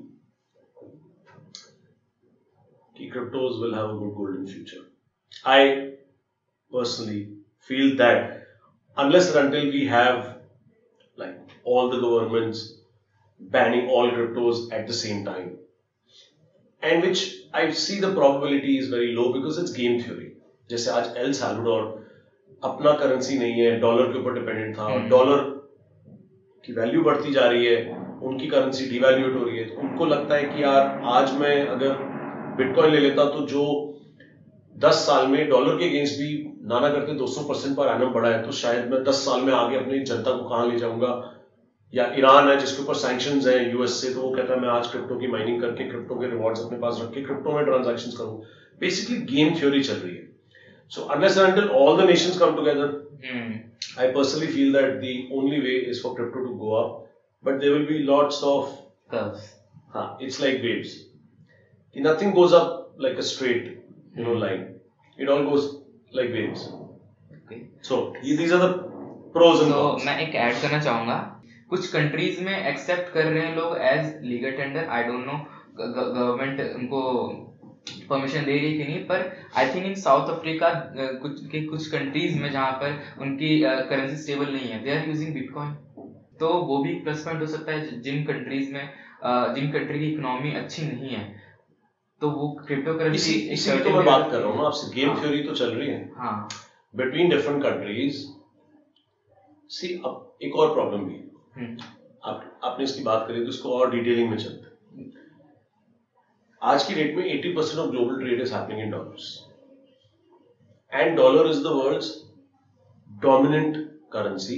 [3.11, 4.81] cryptos will have a good golden future.
[5.43, 5.89] I
[6.71, 8.37] personally feel that
[8.97, 10.40] unless and until we have
[11.21, 12.63] like all the governments
[13.39, 15.47] banning all cryptos at the same time,
[16.83, 17.23] and which
[17.53, 20.29] I see the probability is very low because it's game theory.
[20.69, 21.81] जैसे आज L Salvador
[22.63, 25.39] अपना currency नहीं है dollar के ऊपर dependent था हम्म। Dollar
[26.63, 27.97] की value बढ़ती जा रही है
[28.29, 31.93] उनकी करेंसी डिवैल्यूएट हो रही है तो उनको लगता है कि यार आज मैं अगर
[32.57, 33.63] बिटकॉइन ले लेता तो जो
[34.75, 36.31] 10 साल में डॉलर के अगेंस्ट भी
[36.69, 39.77] नारा करते 200 परसेंट पर एनम बढ़ा है तो शायद मैं 10 साल में आगे
[39.77, 41.13] अपनी जनता को कहा ले जाऊँगा?
[41.93, 44.87] या ईरान है जिसके ऊपर सैक्शन है यूएस से तो वो कहता है मैं आज
[44.91, 48.41] क्रिप्टो की माइनिंग करके क्रिप्टो के रिवॉर्ड अपने पास रख क्रिप्टो में ट्रांजेक्शन करूँ.
[48.81, 50.29] बेसिकली गेम थ्योरी चल रही है।
[50.91, 52.87] So unless all the nations come together
[53.99, 56.89] I personally feel that the only way is for crypto to go up
[57.43, 59.15] but there will be lots of
[59.95, 60.95] हाँ it's like waves
[61.95, 64.67] कि nothing goes up like a straight you know line
[65.19, 65.69] it all goes
[66.13, 66.71] like waves.
[67.37, 67.67] okay.
[67.81, 68.71] So these are the
[69.35, 70.05] pros and cons.
[70.05, 71.19] मैं एक add करना चाहूँगा।
[71.69, 75.37] कुछ countries में accept कर रहे हैं लोग as legal tender I don't know
[75.79, 77.01] government उनको
[78.09, 80.69] परमिशन दे रही कि नहीं पर I think in South Africa
[81.21, 85.07] कुछ के कुछ कंट्रीज़ में जहाँ पर उनकी करेंसी uh, स्टेबल नहीं है। दे आर
[85.07, 85.71] यूजिंग बिटकॉइन
[86.39, 90.11] तो वो भी प्लस पॉइंट हो सकता है जिन कंट्रीज़ में अ, जिन कंट्री की
[90.11, 91.40] इकोनॉमी अच्छी नहीं है।
[92.21, 95.09] तो वो क्रिप्टो करेंसी इसी की तो मैं बात कर रहा हूँ ना आपसे गेम
[95.09, 96.47] हाँ। थ्योरी तो चल रही है। हाँ।
[96.93, 98.25] बिटवीन डिफरेंट कंट्रीज़
[99.69, 101.77] सी अब एक और प्रॉब्लम भी है। हम्म,
[102.23, 105.09] आप आपने इसकी बात करी तो इसको और डिटेलिंग में चलते हैं।
[106.61, 109.29] आज की डेट में 80% percent of global trade is happening in dollars
[110.91, 112.15] and dollar is the world's
[113.07, 113.77] dominant
[114.13, 114.57] currency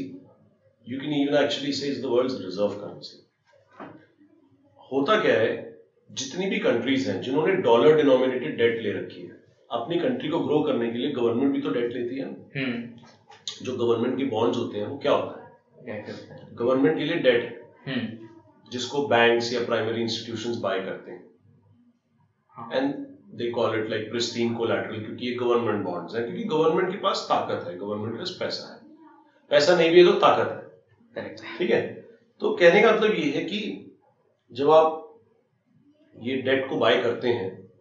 [0.88, 3.20] you can even actually say is the world's reserve currency
[4.92, 5.73] होता क्या है?
[6.14, 10.64] जितनी भी कंट्रीज़ हैं जिन्होंने डॉलर डिनोमिनेटेड डेट ले रखी है अपनी कंट्री को ग्रो
[10.64, 14.78] करने के लिए गवर्नमेंट भी तो डेट लेती है हम्म। जो गवर्नमेंट की बॉन्ड्स होते
[14.78, 15.54] हैं वो क्या होता है?
[16.54, 18.28] गवर्नमेंट के लिए डेट हम्म।
[18.72, 21.24] जिसको बैंक्स या प्राइमरी इंस्टीट्यूशंस बाय करते हैं।
[22.50, 22.94] हाँ। And
[23.36, 27.26] they call it like pristine collateral क्योंकि ये गवर्नमेंट बॉन्ड्स हैं। क्योंकि गवर्नमेंट के पास
[27.30, 28.80] ताकत है गवर्नमेंट के पास पैसा है।
[29.50, 30.60] पैसा नहीं भी है तो ताकत
[31.18, 31.82] है। ठीक है?
[32.40, 33.60] तो कहने का मतलब ये है कि
[34.52, 35.13] जब आप
[36.18, 37.72] ये डेट को बाय करते हैं।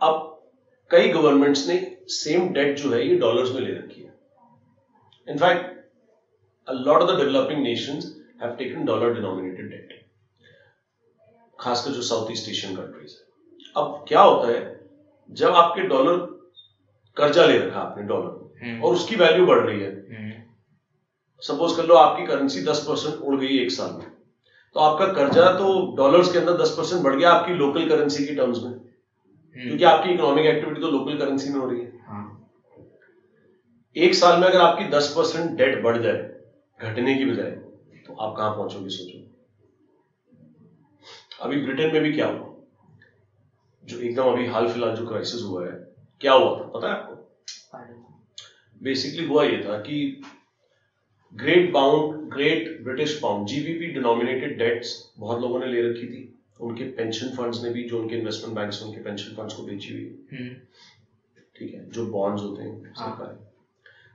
[0.00, 0.42] अब
[0.90, 4.14] कई गवर्नमेंट्स ने सेम डेट जो है ये डॉलर्स में ले रखी है।
[5.28, 5.72] In fact
[6.68, 8.04] a lot of the developing nations
[8.42, 10.02] have taken dollar denominated debt
[11.60, 13.24] खासकर जो साउथ ईस्ट एशियन कंट्रीज़ है।
[13.76, 14.88] अब क्या होता है
[15.30, 16.16] जब आपके डॉलर
[17.16, 20.32] कर्जा ले रखा आपने डॉलर हम्म। और उसकी वैल्यू बढ़ रही है हम्म।
[21.40, 24.11] सपोज़ कर लो आपकी करेंसी 10 परसेंट उड़ गई एक साल में।
[24.74, 28.34] तो आपका कर्जा तो डॉलर्स के अंदर 10 परसेंट बढ़ गया आपकी लोकल करेंसी की
[28.34, 32.50] टर्म्स में। हम्म। क्योंकि आपकी इकोनॉमिक एक्टिविटी तो लोकल करेंसी में हो रही है। हाँ।
[33.96, 36.30] एक साल में अगर आपकी 10 परसेंट डेट बढ़ जाए
[36.80, 37.50] घटने की बजाय
[38.06, 39.18] तो आप कहाँ पहुंचोगे सोचो।
[41.40, 42.48] अभी ब्रिटेन में भी क्या हुआ?
[43.84, 45.72] जो एकदम अभी हाल फ़िलहाल जो क्राइसिस हुआ है
[46.20, 46.64] क्या हुआ था?
[46.64, 47.14] पता है आपको?
[48.82, 50.22] बेसिकली हुआ ये था कि
[51.32, 56.28] great bound great British pound GBP denominated debts बहुत लोगों ने ले रखी थी।
[56.60, 60.04] उनके पेंशन फंड्स ने भी जो उनके इन्वेस्टमेंट बैंक उनके पेंशन फंड्स को बेची हुई।
[60.32, 60.54] हम्म।
[61.56, 63.36] ठीक है जो बॉन्ड्स होते हैं हाँ। सरकारी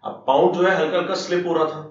[0.03, 1.81] अब पाउंड जो है हल्का हल्का स्लिप हो रहा था।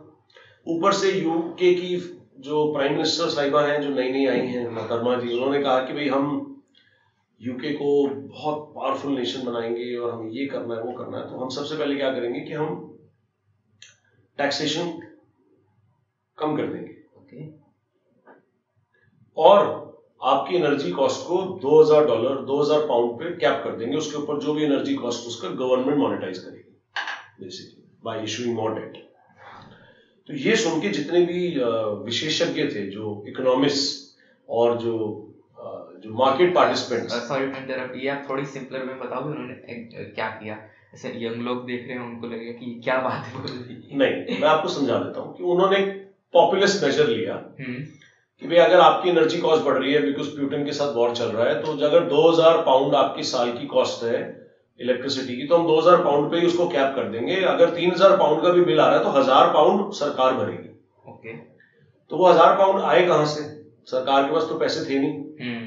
[0.67, 1.97] ऊपर से यूके की
[2.39, 5.93] जो प्राइम मिनिस्टर साहिबा हैं जो नई नई आई हैं मोहतरमा जी उन्होंने कहा कि
[5.93, 6.27] भाई हम
[7.41, 11.37] यूके को बहुत पावरफुल नेशन बनाएँगे और हम ये करना है वो करना है। तो
[11.37, 12.99] हम सबसे पहले क्या करेंगे कि हम
[14.39, 14.99] टैक्सेशन
[16.39, 17.45] कम कर देंगे। ओके।
[19.37, 19.75] और
[20.25, 24.55] आपकी एनर्जी कॉस्ट को 2000 डॉलर 2000 पाउंड पे कैप कर देंगे। उसके ऊपर जो
[24.55, 26.73] भी एनर्जी कॉस्ट उसका गवर्नमेंट मोनेटाइज करेगी
[27.41, 29.05] basically by issuing more debt
[30.29, 31.41] तो ये सुन के जितने भी
[32.05, 34.95] विशेषज्ञ थे जो इकोनॉमिस्ट और जो
[35.99, 39.55] जो market participants sorry to interrupt ये आप थोड़ी सिंपलर में बताओगे उन्होंने
[40.07, 40.57] क्या किया।
[40.95, 44.69] ऐसे यंग लोग देख रहे हैं उनको लगेगा कि क्या बात है। नहीं मैं आपको
[44.71, 45.79] समझा देता हूँ कि उन्होंने
[46.37, 47.83] पॉपुलिस्ट मेजर लिया हम्म।
[48.43, 51.29] कि भाई अगर आपकी एनर्जी कॉस्ट बढ़ रही है बिकॉज़ प्यूटन के साथ वॉर चल
[51.29, 54.19] रहा है तो अगर 2000 पाउंड आपकी साल की कॉस्ट है
[54.79, 58.43] इलेक्ट्रिसिटी की तो हम 2000 पाउंड पे ही उसको कैप कर देंगे। अगर 3000 पाउंड
[58.43, 60.69] का भी बिल आ रहा है तो हज़ार पाउंड सरकार भरेगी।
[61.07, 61.33] ओके
[62.11, 63.45] तो वो हज़ार पाउंड आए कहाँ से?
[63.89, 65.65] सरकार के पास तो पैसे थे नहीं। हम्म।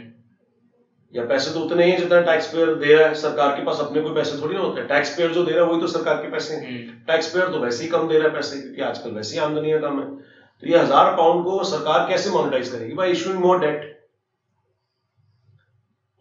[1.14, 4.02] या पैसे तो उतने ही जितना टैक्स पेयर दे रहा है। सरकार के पास अपने
[4.02, 6.16] कोई पैसे थोड़ी ना होते। हैं टैक्स पेयर जो दे रहा है वही तो सरकार
[6.18, 8.82] के पैसे हैं। हम्म। टैक्स पेयर तो वैसे ही कम दे रहा है पैसे क्योंकि
[8.84, 10.08] आजकल वैसे ही आमदनी का कम है।
[10.64, 12.94] तो ये हज़ार पाउंड को सरकार कैसे मोनिटाइज करेगी?
[12.94, 13.98] बाय इशूइंग मोर डेट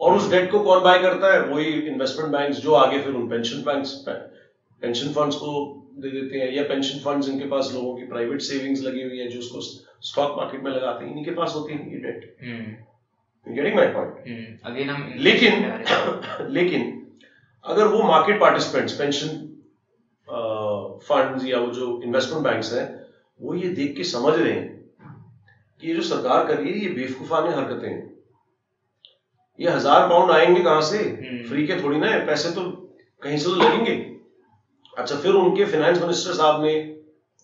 [0.01, 1.41] और उस डेट को कौन बाय करता है?
[1.41, 3.87] वही इन्वेस्टमेंट बैंक्स जो आगे फिर उन पेंशन बैंक
[4.83, 5.53] पेंशन फंड्स को
[5.97, 9.29] दे देते हैं या पेंशन फंड्स इनके पास लोगों की प्राइवेट सेविंग्स लगी हुई है
[9.29, 12.37] जो उसको स्टॉक मार्केट में लगाते हैं इनके पास होती है ये debt
[13.47, 15.65] getting my point again हम लेकिन
[16.51, 16.95] लेकिन
[17.65, 19.29] अगर वो मार्केट पार्टिसिपेंट्स पेंशन
[21.09, 22.87] फंड्स या वो जो इन्वेस्टमेंट बैंक्स हैं
[23.41, 24.67] वो ये देख के समझ रहे हैं
[25.83, 28.03] कि ये जो सरकार कर रही है ये बेवकूफाने हरकतें हैं।
[29.59, 30.99] ये हज़ार पाउंड आएँगे कहाँ से?
[30.99, 32.63] हम्म। फ्री के थोड़ी ना है पैसे तो
[33.23, 33.95] कहीं से तो लगेंगे।
[34.95, 36.73] अच्छा फिर उनके फाइनेंस मिनिस्टर साहब ने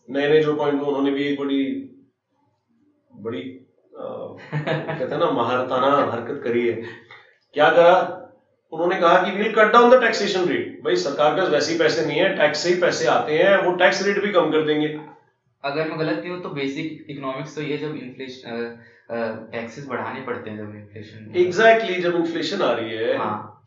[0.08, 1.62] नए नए जो पॉइंट उन्होंने भी एक बड़ी
[3.10, 3.40] बड़ी
[3.92, 6.74] कहते हैं ना महारताना हरकत करी है।
[7.54, 8.20] क्या करा?
[8.72, 11.78] उन्होंने कहा कि we'll cut down the taxation rate भाई सरकार के पास वैसे ही
[11.78, 14.64] पैसे नहीं है टैक्स से ही पैसे आते हैं वो टैक्स रेट भी कम कर
[14.66, 14.88] देंगे।
[15.64, 18.78] अगर मैं गलत नहीं हूँ तो बेसिक इकोनॉमिक्स तो ये जब इन्फ्लेशन
[19.52, 23.62] टैक्सेस बढ़ाने पड़ते हैं जब इन्फ्लेशन एग्जैक्टली exactly, जब इन्फ्लेशन आ रही है हाँ।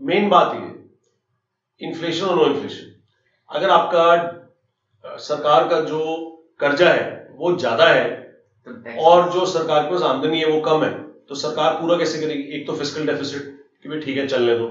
[0.00, 2.92] मेन बात ये इन्फ्लेशन और नो इन्फ्लेशन
[3.48, 6.00] अगर आपका सरकार का जो
[6.60, 8.04] कर्जा है वो ज़्यादा है
[8.66, 10.90] तो और जो सरकार के पास आमदनी है वो कम है
[11.28, 12.42] तो सरकार पूरा कैसे करेगी?
[12.56, 13.42] एक तो फ़िज़िकल डेफिसिट
[13.82, 14.66] कि भाई ठीक है चलने दो।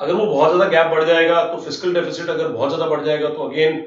[0.00, 3.28] अगर वो बहुत ज़्यादा गैप बढ़ जाएगा तो फ़िज़िकल डेफिसिट अगर बहुत ज़्यादा बढ़ जाएगा
[3.28, 3.80] तो अगेन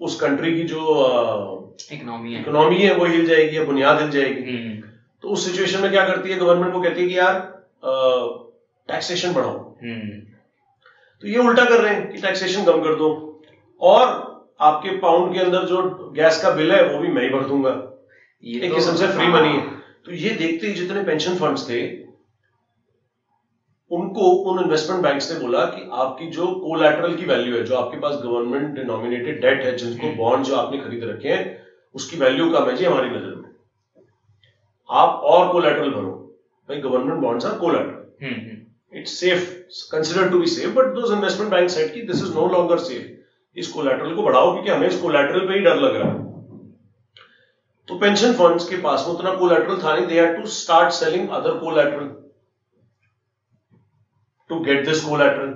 [0.00, 4.56] उस कंट्री की जो इकोनॉमी है। इकोनॉमी है वो हिल जाएगी या बुनियाद हिल जाएगी।
[4.56, 4.88] हम्म,
[5.22, 7.62] तो उस सिचुएशन में क्या करती है गवर्नमेंट वो कहती है कि यार
[8.88, 10.08] टैक्सेशन बढ़ाओ। हम्म,
[11.20, 13.42] तो ये उल्टा कर रहे हैं कि टैक्सेशन कम कर दो।
[13.80, 14.28] और
[14.60, 15.82] आपके पाउंड के अंदर जो
[16.16, 18.04] गैस का बिल है वो भी मैं ही भर दूँगा।
[18.44, 19.70] ये एक तो- किस्म से फ्री हाँ, मनी है।
[20.04, 22.07] तो ये देखते ही जितने पेंशन फंड्स थे
[23.90, 27.98] उनको उन इन्वेस्टमेंट बैंक ने बोला कि आपकी जो कोलैटरल की वैल्यू है जो आपके
[28.00, 31.42] पास गवर्नमेंट डिनोमिनेटेड डेट है जिनको हम्म। बॉन्ड जो आपने खरीद रखे हैं
[31.94, 33.50] उसकी वैल्यू कम है। जी हमारी नज़र में।
[34.88, 36.12] आप और कोलैटरल भरो।
[36.68, 38.56] भाई government bonds are collateral hmm, hmm,
[38.92, 39.48] it's safe
[39.92, 43.08] considered to be safe but those investment banks said कि this is no longer safe
[43.56, 46.26] इस कोलैटरल को बढ़ाओ क्योंकि हमें इस कोलैटरल पे ही डर लग रहा है।
[47.88, 51.28] तो पेंशन फंड्स के पास में उतना कोलैटरल था नहीं। They had to start selling
[51.30, 52.06] other collateral
[54.50, 55.54] to get this collateral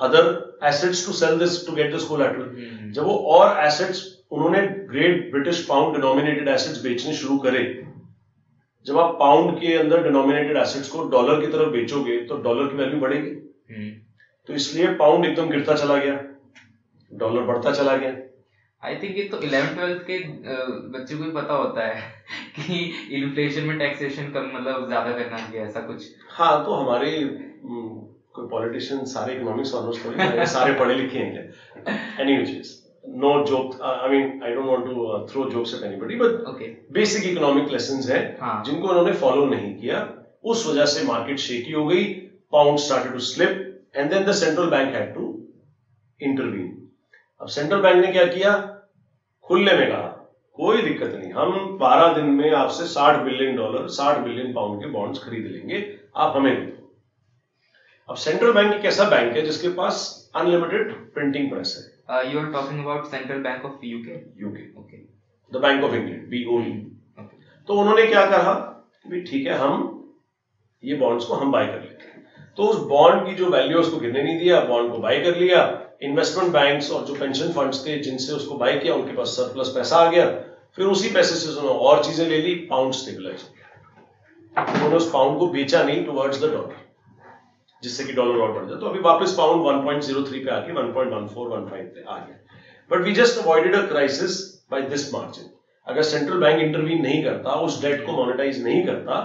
[0.00, 0.30] other
[0.68, 4.60] assets to sell this to get this collateral hmm, जब वो और एसेट्स उन्होंने
[4.90, 7.62] great British pound denominated assets बेचने शुरू करे
[8.86, 12.76] जब आप पाउंड के अंदर डिनोमिनेटेड एसेट्स को डॉलर की तरफ़ बेचोगे तो डॉलर की
[12.76, 13.30] वैल्यू बढ़ेगी।
[13.70, 13.90] हम्म।
[14.48, 16.14] तो इसलिए पाउंड एकदम गिरता चला गया।
[17.10, 18.12] डॉलर बढ़ता चला गया।
[18.82, 20.18] आई थिंक ये तो इलेवन ट्वेल्थ के
[20.92, 22.00] बच्चे को ही पता होता है
[22.58, 22.78] कि
[23.16, 28.06] इन्फ्लेशन में टैक्सेशन कम मतलब ज़्यादा करना चाहिए ऐसा कुछ। हाँ तो हमारे हम्म,
[28.38, 31.96] कोई पॉलिटिशियन सारे इकोनॉमिक्स ऑनर्स थोड़ी हैं, सारे पढ़े लिखे हैं क्या?
[32.22, 32.36] Any
[33.20, 36.32] no joke I mean I don't want to throw jokes at anybody but
[36.92, 38.62] basic economic lessons हैं हाँ.
[38.66, 40.00] जिनको उन्होंने फॉलो नहीं किया
[40.44, 42.04] उस वजह से मार्केट शेकी हो गई
[42.52, 43.64] pound started to slip
[43.96, 45.24] and then the central bank had to
[46.20, 46.68] intervene
[47.40, 48.52] अब सेंट्रल बैंक ने क्या किया?
[49.46, 50.14] खुले में कहा
[50.58, 54.90] कोई दिक्कत नहीं हम 12 दिन में आपसे 60 बिलियन डॉलर 60 बिलियन पाउंड के
[54.90, 55.78] बॉन्ड्स खरीद लेंगे
[56.16, 56.77] आप हमें दो।
[58.08, 59.96] अब सेंट्रल बैंक एक ऐसा बैंक है जिसके पास
[60.36, 64.96] अनलिमिटेड प्रिंटिंग प्रेस है। You are talking about central bank of UK UK okay
[65.50, 66.72] the Bank of England BOE
[67.68, 68.54] तो उन्होंने क्या कहा?
[69.04, 69.84] भाई ठीक है हम
[70.82, 72.26] ये बॉन्ड्स को हम बाय कर लेते हैं.
[72.56, 75.60] तो उस बॉन्ड की जो वैल्यू उसको गिरने नहीं दिया बॉन्ड को बाय कर लिया।
[76.02, 79.96] इन्वेस्टमेंट बैंक्स और जो पेंशन फंड्स थे जिनसे उसको बाय किया उनके पास सरप्लस पैसा
[79.98, 80.26] आ गया।
[80.76, 83.46] फिर उसी पैसे से उन्होंने और चीज़ें ले ली पाउंड स्टेबलाइज
[84.58, 86.86] उन्होंने उस पाउंड को बेचा नहीं टुवर्ड्स द डॉलर
[87.82, 92.04] जिससे कि डॉलर और बढ़ जाए। तो अभी वापस पाउंड 1.03 पे आके 1.1415 पे
[92.04, 92.38] आ गया।
[92.90, 94.38] But we just avoided a crisis
[94.70, 95.50] by this margin
[95.86, 99.20] अगर सेंट्रल बैंक इंटरवीन नहीं करता उस डेट को मोनेटाइज नहीं करता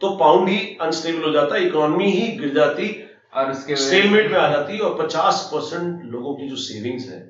[0.00, 2.88] तो पाउंड ही अनस्टेबल हो जाता इकोनॉमी ही गिर जाती
[3.34, 7.20] और उसके वजह स्टेलमेट में आ जाती और 50 परसेंट लोगों की जो सेविंग्स है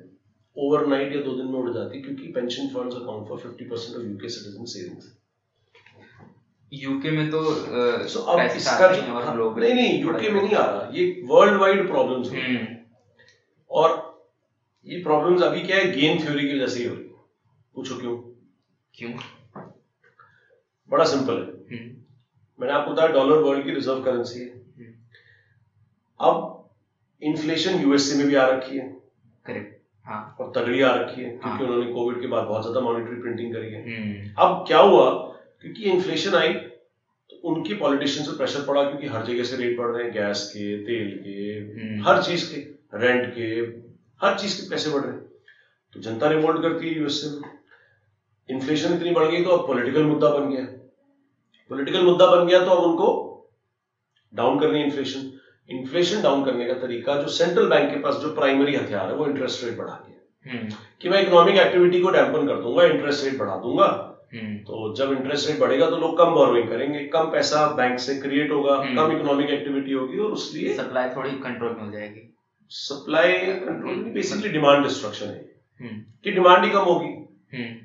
[0.55, 4.03] ओवरनाइट या दो दिन में उड़ जाती क्योंकि pension funds account for 50 percent of
[4.03, 5.05] UK citizen savings
[6.71, 7.41] UK में तो
[8.07, 11.59] सो अब इसका और हाँ, लोग नहीं नहीं यूके में नहीं आ रहा। ये वर्ल्ड
[11.61, 12.75] वाइड प्रॉब्लम्स हैं। हम्म,
[13.71, 13.95] और
[14.85, 15.91] ये प्रॉब्लम्स अभी क्या है?
[15.91, 17.09] गेम थ्योरी की वजह से ही हो रही है।
[17.75, 18.17] पूछो क्यों?
[18.93, 19.11] क्यों?
[20.89, 21.95] बड़ा सिंपल है। हम्म,
[22.59, 24.55] मैंने आपको बताया डॉलर वर्ल्ड की रिज़र्व करेंसी है।
[26.19, 26.69] अब
[27.21, 28.87] इन्फ्लेशन यूएसए में भी आ रखी है।
[29.45, 32.79] करेक्ट हाँ। और तगड़ी आ रखी है क्योंकि हाँ। उन्होंने कोविड के बाद बहुत ज़्यादा
[32.81, 35.09] मॉनिटरी प्रिंटिंग करी है। हम्म, अब क्या हुआ?
[35.63, 39.87] क्योंकि इन्फ्लेशन आई तो उनके पॉलिटिशियन से प्रेशर पड़ा क्योंकि हर जगह से रेट बढ़
[39.87, 41.35] रहे हैं गैस के तेल के
[41.81, 42.59] हम्म, हर चीज़ के
[42.97, 43.45] रेंट के
[44.21, 45.25] हर चीज़ के पैसे बढ़ रहे हैं।
[45.93, 47.49] तो जनता रिवोल्ट करती है यूएसए में
[48.49, 50.61] इन्फ्लेशन इतनी बढ़ गई तो अब पॉलिटिकल मुद्दा बन गया।
[51.69, 53.07] पॉलिटिकल मुद्दा बन गया तो अब उनको
[54.33, 55.31] डाउन करनी इन्फ्लेशन
[55.69, 59.25] इन्फ्लेशन डाउन करने का तरीका जो सेंट्रल बैंक के पास जो प्राइमरी हथियार है वो
[59.27, 60.69] इंटरेस्ट रेट बढ़ा दिया हम्म,
[61.01, 65.49] कि मैं इकोनॉमिक एक्टिविटी को डैम्पन कर दूँगा इंटरेस्ट रेट बढ़ा दूँगा। तो जब इंटरेस्ट
[65.49, 69.11] रेट बढ़ेगा तो लोग कम बोरोइंग करेंगे कम पैसा बैंक से क्रिएट होगा हम्म। कम
[69.11, 72.33] इकोनॉमिक एक्टिविटी होगी और उसलिए सप्लाई थोड़ी कंट्रोल में हो जाएगी
[72.69, 77.13] supply control basically demand destruction है। हम्म, कि डिमांड ही कम होगी।
[77.57, 77.75] हम्म,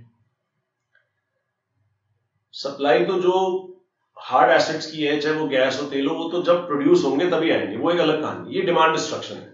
[2.55, 3.68] सप्लाई तो जो
[4.16, 7.30] हार्ड एसेट्स की है चाहे वो गैस हो तेल हो वो तो जब प्रोड्यूस होंगे
[7.30, 9.53] तभी आएँगे। वो एक अलग कहानी ये डिमांड डिस्ट्रक्शन है।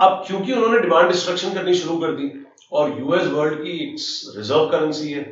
[0.00, 2.28] अब क्योंकि उन्होंने डिमांड डिस्ट्रक्शन करनी शुरू कर दी
[2.72, 3.72] और यूएस वर्ल्ड की
[4.36, 5.22] रिज़र्व करेंसी है।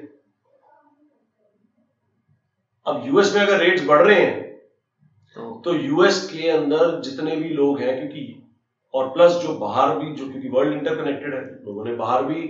[2.86, 4.38] अब यूएस में अगर रेट्स बढ़ रहे हैं
[5.36, 8.22] तो तो यूएस के अंदर जितने भी लोग हैं क्योंकि
[8.94, 12.40] और प्लस जो बाहर भी जो क्योंकि वर्ल्ड इंटरकनेक्टेड है लोगों ने बाहर भी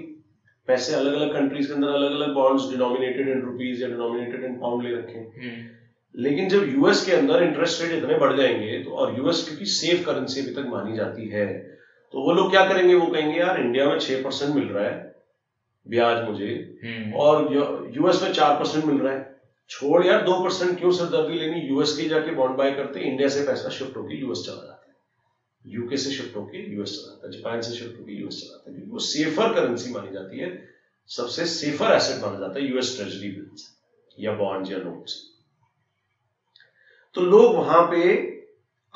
[0.69, 4.55] पैसे अलग अलग कंट्रीज़ के अंदर अलग अलग बॉन्ड्स डिनोमिनेटेड इन रुपीज़ या डिनोमिनेटेड इन
[4.61, 5.69] पाउंड ले रखे हैं। हम्म,
[6.15, 10.05] लेकिन जब यूएस के अंदर इंटरेस्ट रेट इतने बढ़ जाएँगे तो और यूएस क्योंकि सेफ़
[10.07, 11.47] करेंसी अभी तक मानी जाती है
[12.15, 12.95] तो वो लोग क्या करेंगे?
[12.95, 15.09] वो कहेंगे यार इंडिया में छह परसेंट मिल रहा है
[15.87, 16.47] ब्याज मुझे
[16.85, 17.53] हम्म, और
[17.97, 19.39] यूएस में चार परसेंट मिल रहा है।
[19.71, 21.61] छोड़ यार दो परसेंट क्यों सिरदर्दी लेनी?
[21.61, 25.75] यूएस के जाके बॉन्ड बाय करते इंडिया से पैसा शिफ्ट होकर यूएस चला जाता है।
[25.75, 28.79] यूके से शिफ्ट होकर यूएस चला जाता है जापान से शिफ्ट होकर यूएस चला जाता
[28.79, 30.49] है। वो सेफर करेंसी मानी जाती है
[31.11, 33.69] सबसे सेफर एसेट माना जाता है यूएस ट्रेजरी बिल्स
[34.19, 35.15] या बॉन्ड या नोट्स
[37.15, 38.01] तो लोग वहाँ पे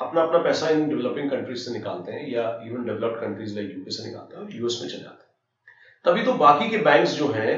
[0.01, 3.91] अपना अपना पैसा इन डेवलपिंग कंट्रीज़ से निकालते हैं या even developed countries like UK
[3.91, 5.33] से निकालते हैं यूएस में चले जाते हैं।
[6.05, 7.57] तभी तो बाकी के बैंक्स जो हैं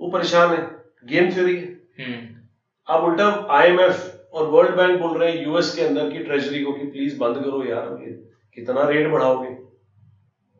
[0.00, 0.62] वो परेशान है।
[1.04, 1.66] गेम थ्योरी है।
[2.00, 2.40] हम्म,
[2.88, 6.72] अब उल्टा आईएमएफ और वर्ल्ड बैंक बोल रहे हैं यूएस के अंदर की ट्रेजरी को
[6.72, 7.88] कि प्लीज़ बंद करो यार
[8.54, 9.48] कितना रेट बढ़ाओगे?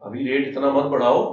[0.02, 1.24] अभी रेट इतना मत बढ़ाओ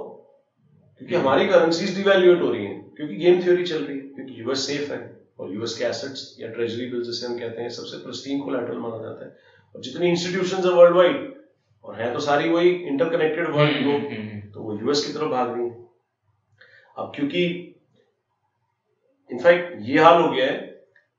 [0.98, 4.68] क्योंकि हमारी करेंसीज डिवेल्यूएट हो रही है क्योंकि गेम थ्योरी चल रही है क्योंकि यूएस
[4.68, 5.00] सेफ़ है
[5.40, 8.98] और यूएस के एसेट्स या ट्रेजरी बिल जिसे हम कहते हैं सबसे प्रिस्टीन कोलैटरल माना
[8.98, 9.32] जाता है।
[9.76, 11.34] और जितनी इंस्टीट्यूशन है वर्ल्ड वाइड
[11.84, 15.68] और है तो सारी वही इंटरकनेक्टेड वर्ल्ड हम्म, तो वो यूएस की तरफ़ भाग रही
[15.68, 15.88] है।
[16.98, 17.44] अब क्योंकि
[19.32, 20.58] इनफैक्ट ये हाल हो गया है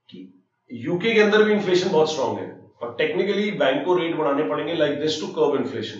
[0.09, 0.43] कि
[0.73, 4.73] यूके के अंदर भी इन्फ्लेशन बहुत स्ट्रांग है और टेक्निकली बैंक को रेट बढ़ाने पड़ेंगे
[4.73, 5.97] like this to curve inflation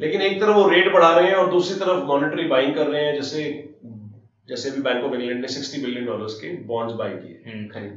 [0.00, 3.04] लेकिन एक तरफ़ वो रेट बढ़ा रहे हैं और दूसरी तरफ़ मॉनेटरी बाइंग कर रहे
[3.04, 3.44] हैं जैसे
[4.48, 7.42] जैसे अभी बैंक ऑफ़ इंग्लैंड ने 60 बिलियन डॉलर्स के बॉन्ड्स बाय किए।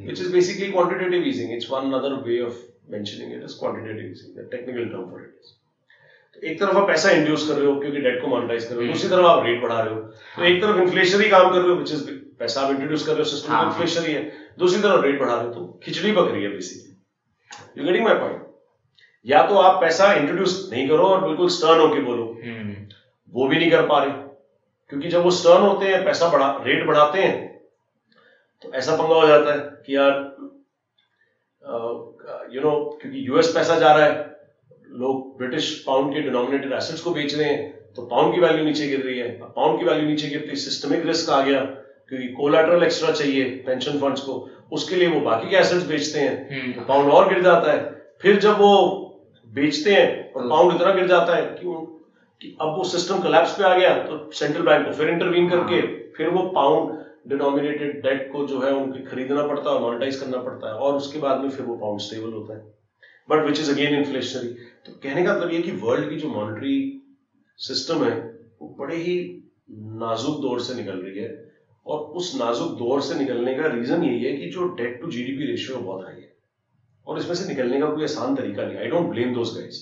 [0.08, 1.54] which is basically quantitative easing.
[1.58, 2.58] It's one other way of
[2.88, 5.50] mentioning it as quantitative easing, the technical term for it is.
[6.34, 8.88] तो एक तरफ़ आप पैसा इंड्यूस कर रहे हो क्योंकि डेट को मोनेटाइज कर रहे
[8.88, 10.00] हो दूसरी तरफ़ आप रेट बढ़ा रहे हो।
[10.36, 12.10] तो एक तरफ़ इन्फ्लेशनरी काम कर रहे हो विच इज़
[12.40, 15.48] पैसा आप इंट्रोड्यूस कर रहे हो सिस्टम हाँ। इन्फ्लेशनरी है। दूसरी तरफ़ रेट बढ़ा रहे
[15.48, 18.46] हो तो खिचड़ी पक रही है basically you getting my point
[19.26, 22.76] या तो आप पैसा इंट्रोड्यूस नहीं करो और बिल्कुल स्टर्न होके बोलो। हम्म,
[23.30, 24.12] वो भी नहीं कर पा रहे।
[24.90, 27.60] क्योंकि जब वो स्टर्न होते हैं पैसा बढ़ा रेट बढ़ाते हैं
[28.62, 30.12] तो ऐसा पंगा हो जाता है कि यार
[32.54, 32.72] यू नो
[33.02, 34.30] क्योंकि यूएस पैसा जा रहा है
[35.02, 38.88] लोग ब्रिटिश पाउंड के डिनोमिनेटेड एसेट्स को बेच रहे हैं तो पाउंड की वैल्यू नीचे
[38.88, 41.62] गिर रही है। पाउंड की वैल्यू नीचे गिरती सिस्टमिक रिस्क आ गया
[42.10, 44.36] क्योंकि कोलैटरल एक्स्ट्रा चाहिए पेंशन फंड्स को
[44.72, 47.80] उसके लिए वो बाकी के एसेट्स बेचते हैं। हम्म, तो पाउंड और गिर जाता है।
[48.22, 48.74] फिर जब वो
[49.50, 51.76] बेचते हैं और पाउंड इतना गिर जाता है कि,
[52.42, 55.76] कि अब वो सिस्टम कोलैप्स पे आ गया तो सेंट्रल बैंक को फिर इंटरवीन करके
[55.78, 60.20] हाँ। फिर वो पाउंड डिनोमिनेटेड डेट को जो है उनके खरीदना पड़ता है और मोनेटाइज
[60.20, 62.62] करना पड़ता है और उसके बाद में फिर वो पाउंड स्टेबल होता है।
[63.30, 64.48] But which is again inflationary
[64.86, 66.76] तो कहने का मतलब ये कि वर्ल्ड की जो मॉनेटरी
[67.60, 68.18] सिस्टम है
[68.62, 69.16] वो बड़े ही
[70.04, 71.30] नाजुक दौर से निकल रही है
[71.86, 75.52] और उस नाजुक दौर से निकलने का रीजन यही है कि जो डेट टू जीडीपी
[75.52, 76.30] रेशियो बहुत हाई है।
[77.08, 79.78] और इसमें से निकलने का कोई आसान तरीका नहीं I don't blame those guys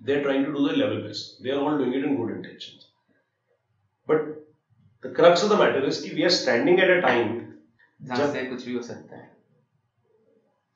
[0.00, 1.42] are trying to do their level best.
[1.42, 2.82] They are all doing it in good intentions.
[2.82, 2.87] But
[5.02, 7.30] the crux of the matter is कि we are standing at a time
[8.00, 9.30] जहाँ से कुछ भी हो सकता है।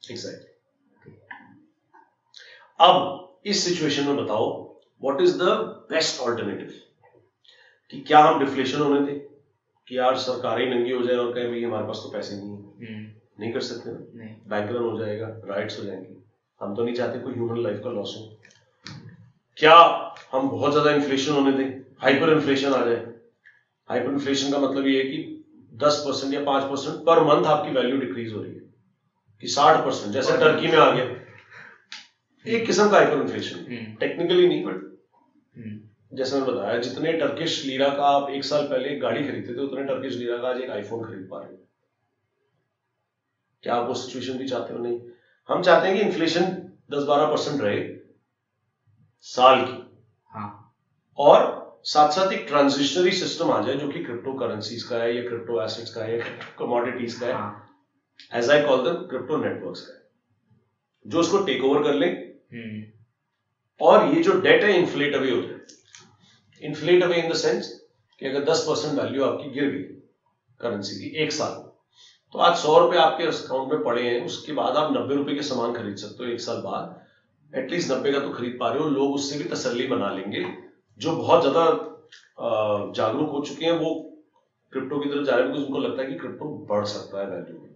[0.02, 0.50] Exactly.
[2.80, 2.94] अब
[3.46, 4.46] इस सिचुएशन में बताओ
[5.02, 5.50] what is the
[5.90, 6.72] best alternative
[7.90, 9.18] कि क्या हम डिफ्लेशन होने दें
[9.88, 12.56] कि यार सरकारें नंगी हो जाए और कहें भाई हमारे पास तो पैसे नहीं है।
[12.56, 13.06] हम्म,
[13.40, 14.26] नहीं कर सकते ना?
[14.48, 16.14] बैंक रन हो जाएगा राइट्स हो जाएँगे।
[16.60, 18.22] हम तो नहीं चाहते कोई ह्यूमन लाइफ का लॉस हो।
[19.58, 19.74] क्या
[20.32, 23.11] हम बहुत ज़्यादा इन्फ्लेशन होने दें हाइपर इन्फ्लेशन आ जाए।
[23.92, 27.70] हाइपर इन्फ्लेशन का मतलब ये है कि 10 परसेंट या 5 परसेंट पर मंथ आपकी
[27.70, 28.60] वैल्यू डिक्रीज हो रही है।
[29.40, 31.04] कि 60 परसेंट जैसे टर्की में आ गया।
[32.46, 33.56] एक किस्म का हाइपर इन्फ्लेशन
[34.00, 34.98] टेक्निकली नहीं बट
[35.56, 39.54] हम्म, जैसे मैंने बताया जितने टर्किश लीरा का आप एक साल पहले एक गाड़ी खरीदते
[39.54, 41.68] थे उतने टर्किश लीरा का आज एक आईफोन खरीद पा रहे हो।
[43.62, 44.78] क्या आप वो सिचुएशन भी चाहते हो?
[44.78, 45.00] नहीं।
[45.48, 46.44] हम चाहते हैं कि इन्फ्लेशन
[46.90, 47.96] 10-12 परसेंट रहे
[49.20, 50.76] साल की। हाँ।
[51.18, 55.22] और साथ साथ एक ट्रांजिशनरी सिस्टम आ जाए जो कि क्रिप्टो करेंसीज का है या
[55.22, 56.24] क्रिप्टो एसेट्स का है या
[56.58, 60.00] कमोडिटीज का है as I call them crypto networks का है।
[61.04, 62.82] जो उसको टेक ओवर कर ले। हम्म,
[63.80, 65.60] और ये जो डेट है इन्फ्लेट अवे हो। जाए
[66.62, 67.68] inflate away in the sense
[68.20, 69.82] कि अगर 10 परसेंट वैल्यू आपकी गिर गई
[70.60, 71.60] करेंसी की एक साल
[72.34, 75.42] तो आज सौ रुपए आपके अकाउंट में पड़े हैं उसके बाद आप नब्बे रुपए के
[75.44, 77.00] सामान खरीद सकते हो एक साल बाद।
[77.52, 80.44] एटलीस्ट नब्बे का तो खरीद पा रहे हो लोग उससे भी तसल्ली बना लेंगे।
[80.98, 81.64] जो बहुत ज़्यादा
[82.96, 83.92] जागरूक हो चुके हैं वो
[84.72, 87.26] क्रिप्टो की तरफ़ जा रहे हैं बिकॉज़ उनको लगता है कि क्रिप्टो बढ़ सकता है
[87.28, 87.70] वैल्यू में।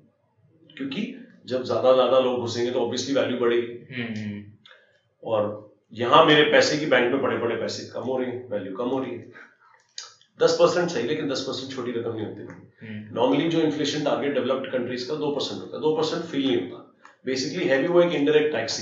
[0.76, 1.02] क्योंकि
[1.46, 4.42] जब ज़्यादा ज़्यादा लोग घुसेंगे तो ऑब्वियसली वैल्यू बढ़ेगी। हम्म, हम्म,
[5.22, 8.72] और यहाँ मेरे पैसे की बैंक में पड़े पड़े पैसे कम हो रहे हैं वैल्यू
[8.76, 9.44] कम हो रही है।
[10.38, 14.34] दस परसेंट सही लेकिन दस परसेंट छोटी रकम नहीं होती। हम्म, नॉर्मली जो इन्फ्लेशन टारगेट
[14.34, 16.82] डेवलप्ड कंट्रीज़ का दो परसेंट होता है। दो परसेंट फील नहीं होता।
[17.24, 18.80] बेसिकली है भी वो एक इनडायरेक्ट टैक्स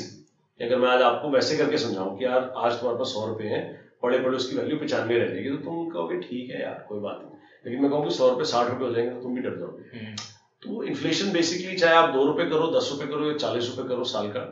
[0.61, 3.63] अगर मैं आज आपको वैसे करके समझाऊं कि यार आज तुम्हारे पास सौ रुपए हैं
[4.05, 7.21] पड़े पड़े उसकी वैल्यू पचानवे रह जाएगी तो तुम कहोगे ठीक है यार कोई बात
[7.23, 7.33] नहीं।
[7.67, 9.99] लेकिन मैं कहूँ कि सौ रुपए साठ रुपए हो जाएँगे तो तुम भी डर जाओगे।
[9.99, 10.15] हम्म,
[10.63, 14.05] तो इन्फ्लेशन बेसिकली चाहे आप दो रुपए करो दस रुपए करो या चालीस रुपए करो
[14.13, 14.45] साल का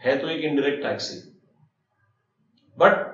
[0.00, 1.18] है तो एक इनडायरेक्ट टैक्स ही।
[2.78, 3.08] बट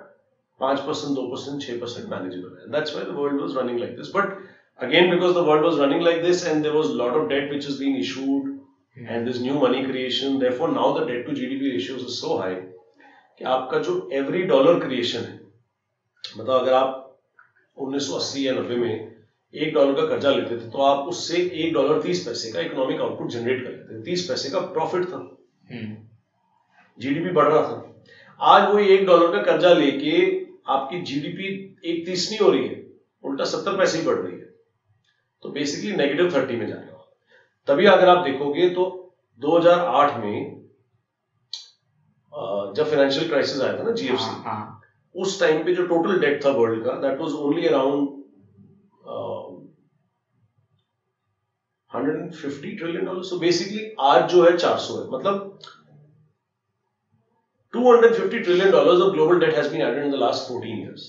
[0.61, 3.97] पाँच परसेंट दो परसेंट छह परसेंट मैनेजेबल है। That's why the world was running like
[3.97, 4.37] this but
[4.79, 7.53] again because the world was running like this and there was a lot of debt
[7.53, 8.49] which has been issued
[9.13, 12.57] and this new money creation therefore now the debt to gdp ratios is so high
[13.39, 15.39] कि आपका जो every dollar creation है
[16.39, 17.19] मतलब अगर आप
[17.77, 19.17] 1980 या 90 में
[19.55, 23.01] एक डॉलर का कर्जा लेते थे तो आप उससे एक डॉलर तीस पैसे का इकोनॉमिक
[23.01, 25.17] आउटपुट जनरेट कर लेते थे। तीस पैसे का प्रॉफिट था।
[25.71, 25.97] हम्म,
[26.99, 28.05] जीडीपी बढ़ रहा था।
[28.41, 30.15] आज वो एक डॉलर का कर्जा लेके
[30.73, 32.87] आपकी जीडीपी एक तीस नहीं हो रही है
[33.25, 34.47] उल्टा सत्तर पैसे ही बढ़ रही है।
[35.43, 37.09] तो बेसिकली नेगेटिव थर्टी में जा रहे हो
[37.67, 38.85] तभी अगर आप देखोगे तो
[39.41, 40.57] 2008 में
[42.77, 44.31] जब फाइनेंशियल क्राइसिस आया था ना जीएफसी
[45.17, 48.09] उस टाइम पे जो टोटल डेट था वर्ल्ड का that was only around
[51.91, 55.59] 150 trillion dollar so basically आज जो है 400 है। मतलब
[57.73, 61.03] 250 trillion dollars of global debt has been added in the last 14 years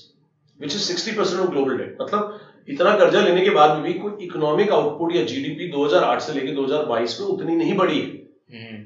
[0.60, 1.91] which is 60% of global debt.
[2.01, 2.39] मतलब
[2.70, 7.20] इतना कर्जा लेने के बाद भी कोई इकोनॉमिक आउटपुट या जीडीपी 2008 से लेके 2022
[7.20, 8.08] में उतनी नहीं बढ़ी है।
[8.53, 8.84] हम्म,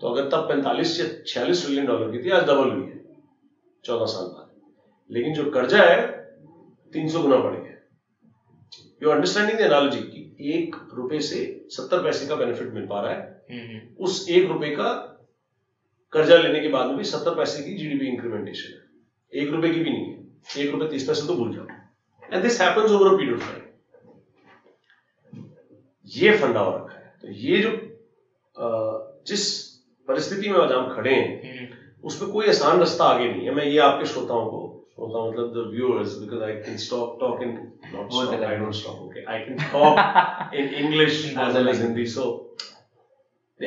[0.00, 2.95] तो अगर तब 45 या 46 ट्रिलियन डॉलर की थी आज डबल हुई है।
[3.86, 4.50] 14 साल बाद।
[5.10, 6.00] लेकिन जो कर्जा है
[6.92, 7.72] 300 गुना बढ़ गया।
[9.02, 10.22] यू अंडरस्टैंडिंग एनालॉजी कि
[10.54, 14.70] एक रुपए से 70 पैसे का बेनिफिट मिल पा रहा है। हम्म, उस एक रुपए
[14.70, 14.88] का
[16.12, 19.80] कर्जा लेने के बाद में भी सत्तर पैसे की जीडीपी इंक्रीमेंटेशन है। एक रुपए की
[19.80, 20.26] भी नहीं है।
[20.58, 21.66] एक रुपए तीस पैसे तो भूल जाओ।
[22.32, 23.62] And this happens over a period of time
[26.16, 27.70] ये फंडा हो रखा है। तो ये जो
[29.28, 29.42] जिस
[30.08, 31.75] परिस्थिति में आज हम खड़े हैं हम्म,
[32.10, 34.62] उसमें कोई आसान रास्ता आगे नहीं है मैं ये आपके श्रोताओं को
[34.94, 37.50] श्रोता मतलब the viewers because I can stop talk in
[37.94, 41.80] not stop I don't stop okay I can talk in English as Other well as
[41.80, 41.82] language.
[41.82, 42.06] Hindi.
[42.06, 42.50] So
[43.60, 43.66] the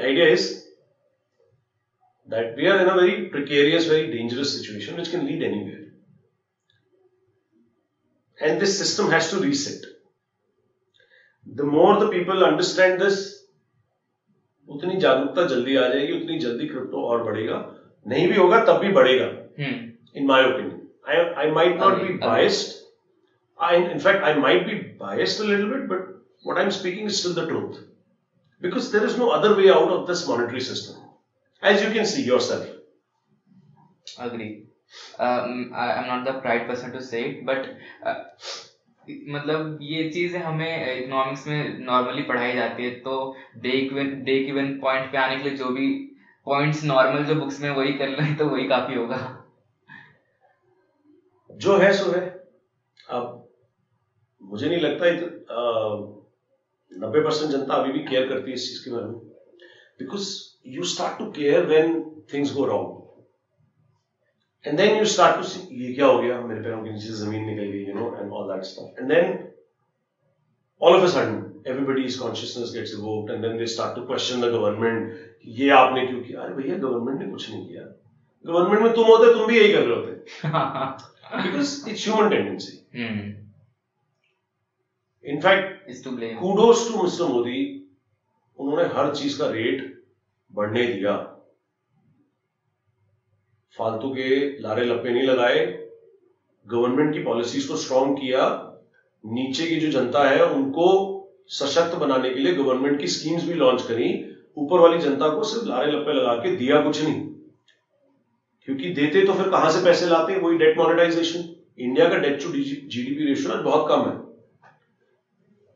[2.27, 5.85] that we are in a very precarious, very dangerous situation which can lead anywhere.
[8.39, 9.85] And this system has to reset.
[11.45, 13.35] The more the people understand this,
[14.67, 17.55] उतनी जागरूकता जल्दी आ जाएगी उतनी जल्दी crypto और बढ़ेगा
[18.09, 19.25] नहीं भी होगा तब भी बढ़ेगा।
[20.17, 22.77] In my opinion I I might not be biased
[23.59, 26.07] I in fact I might be biased little bit but
[26.47, 27.81] what I am speaking is still the truth
[28.61, 32.23] because there is no other way out of this monetary system as you can see
[32.41, 34.49] yourself agree
[35.21, 37.67] I am not the pride person to say but
[39.29, 43.13] मतलब ये चीज़ हमें economics में normally पढ़ाई जाती है तो
[43.57, 45.87] break even point पे आने के लिए जो भी
[46.49, 49.17] पॉइंट्स नॉर्मल जो बुक्स में वही कर लें तो वही काफ़ी होगा।
[51.49, 52.21] जो है, सो है।
[53.09, 53.47] अब
[54.41, 55.09] मुझे नहीं लगता
[56.91, 59.17] नब्बे परसेंट जनता अभी भी केयर करती है इस चीज़ के बारे में।
[59.99, 60.29] Because
[60.67, 61.99] you start to care when
[62.33, 62.97] things go wrong
[64.65, 66.39] and then you start to see ये क्या हो गया?
[66.41, 69.37] मेरे पैरों के नीचे ज़मीन निकल गई you know and all that stuff and then
[70.81, 71.37] all of a sudden
[71.73, 75.13] everybody's consciousness gets evoked and then they start to question the government
[75.45, 76.41] ये आपने क्यों किया?
[76.41, 77.83] अरे भैया गवर्नमेंट ने कुछ नहीं किया।
[78.45, 80.19] गवर्नमेंट में तुम होते तुम भी यही कर रहे होते।
[81.29, 82.99] Because it's human tendency.
[82.99, 83.39] Hmm
[85.33, 87.21] In fact, is to blame kudos to Mr.
[87.21, 87.79] Modi.
[88.59, 90.03] उन्होंने हर चीज़ का रेट
[90.51, 91.17] बढ़ने दिया।
[93.77, 95.89] फालतू के लारे लप्पे नहीं लगाए।
[96.67, 98.65] गवर्नमेंट की पॉलिसीज़ को स्ट्रॉन्ग किया।
[99.25, 101.18] नीचे की जो जनता है उनको
[101.49, 104.07] सशक्त बनाने के लिए गवर्नमेंट की स्कीम्स भी लॉन्च करी।
[104.57, 107.21] ऊपर वाली जनता को सिर्फ़ लारे लप्पे लगा के दिया कुछ नहीं।
[108.67, 111.43] क्योंकि देते तो फिर कहाँ से पैसे लाते वही डेट मोनेटाइजेशन
[111.79, 114.15] इंडिया का डेट टू जीडीपी रेशियो आज बहुत कम है।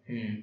[0.10, 0.36] हम्म।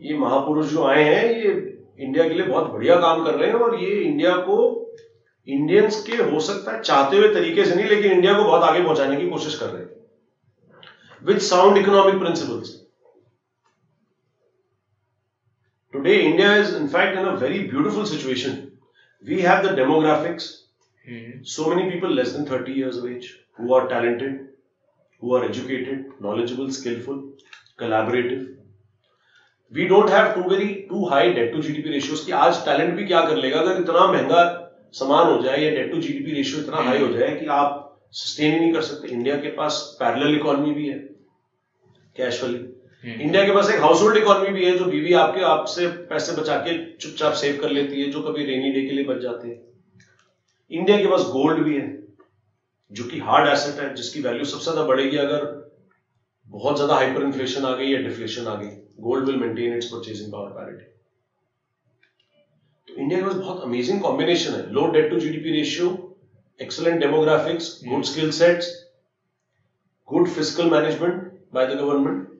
[0.00, 1.52] ये महापुरुष जो आए हैं ये
[1.98, 4.56] इंडिया के लिए बहुत बढ़िया काम कर रहे हैं और ये इंडिया को
[5.48, 8.82] इंडियंस के हो सकता है चाहते हुए तरीके से नहीं लेकिन इंडिया को बहुत आगे
[8.84, 9.97] पहुँचाने की कोशिश कर रहे हैं।
[11.22, 12.76] With sound economic principles
[15.92, 18.62] today India is in fact in a very beautiful situation
[19.22, 20.54] we have the demographics
[21.04, 23.26] hmm so many people less than 30 years of age
[23.58, 24.32] who are talented,
[25.22, 27.22] who are educated, knowledgeable, skillful,
[27.78, 28.42] collaborative.
[29.72, 33.04] We don't have too very too high debt to GDP ratios कि आज talent भी
[33.04, 34.42] क्या कर लेगा अगर इतना महँगा
[34.94, 38.52] सामान हो जाए या डेट टू जीडीपी रेशियो इतना हाई हो जाए कि आप सस्टेन
[38.52, 40.98] ही नहीं कर सकते। इंडिया के पास पैरेलल इकोनॉमी भी है
[42.16, 42.66] कैश वाली
[43.04, 46.56] इंडिया के पास एक हाउस होल्ड इकोनॉमी भी है जो बीवी आपके आपसे पैसे बचा
[46.60, 49.58] के चुपचाप सेव कर लेती है जो कभी रेनी डे के लिए बच जाते हैं।
[50.70, 51.86] इंडिया के पास गोल्ड भी है
[52.90, 55.46] जो कि हार्ड एसेट है जिसकी वैल्यू सबसे ज़्यादा बढ़ेगी अगर
[56.46, 58.68] बहुत ज़्यादा हाइपर इन्फ्लेशन आ गई या डिफ्लेशन आ गई।
[59.00, 60.84] Gold will maintain its purchasing power parity
[62.88, 65.88] तो इंडिया के पास बहुत अमेजिंग कॉम्बिनेशन है। Low debt to GDP ratio
[66.61, 68.71] Excellent demographics good skill sets
[70.07, 71.21] good physical management
[71.53, 72.31] by the government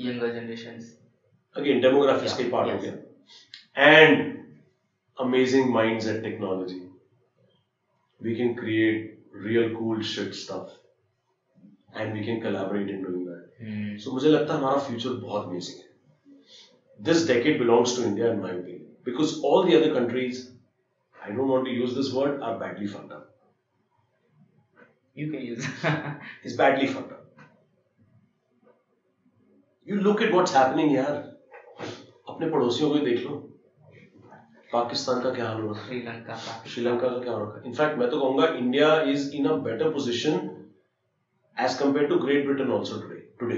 [0.00, 0.88] younger generations
[1.56, 2.82] again demographics Yeah, का ही part हो yes.
[2.82, 2.92] गया
[3.86, 4.20] and
[5.18, 6.76] amazing minds at technology
[8.20, 9.08] we can create
[9.46, 10.76] real cool shit stuff
[11.94, 15.48] and we can collaborate in doing that hmm, so मुझे लगता है हमारा future बहुत
[15.50, 15.86] amazing है
[17.08, 20.44] this decade belongs to India in my opinion because all the other countries
[21.14, 23.21] I don't want to use this word are badly fucked up
[25.15, 25.67] You can use
[26.43, 27.19] is badly fucked up.
[29.87, 31.21] You look at what's happening यार
[32.29, 33.41] अपने पड़ोसियों को ही देख लो।
[34.71, 37.67] पाकिस्तान का क्या हाल हो रहा है श्रीलंका का श्रीलंका का क्या हो रखा है
[37.67, 40.39] इनफैक्ट मैं तो कहूँगा India is in a better position
[41.57, 43.55] as compare to Great Britain also today today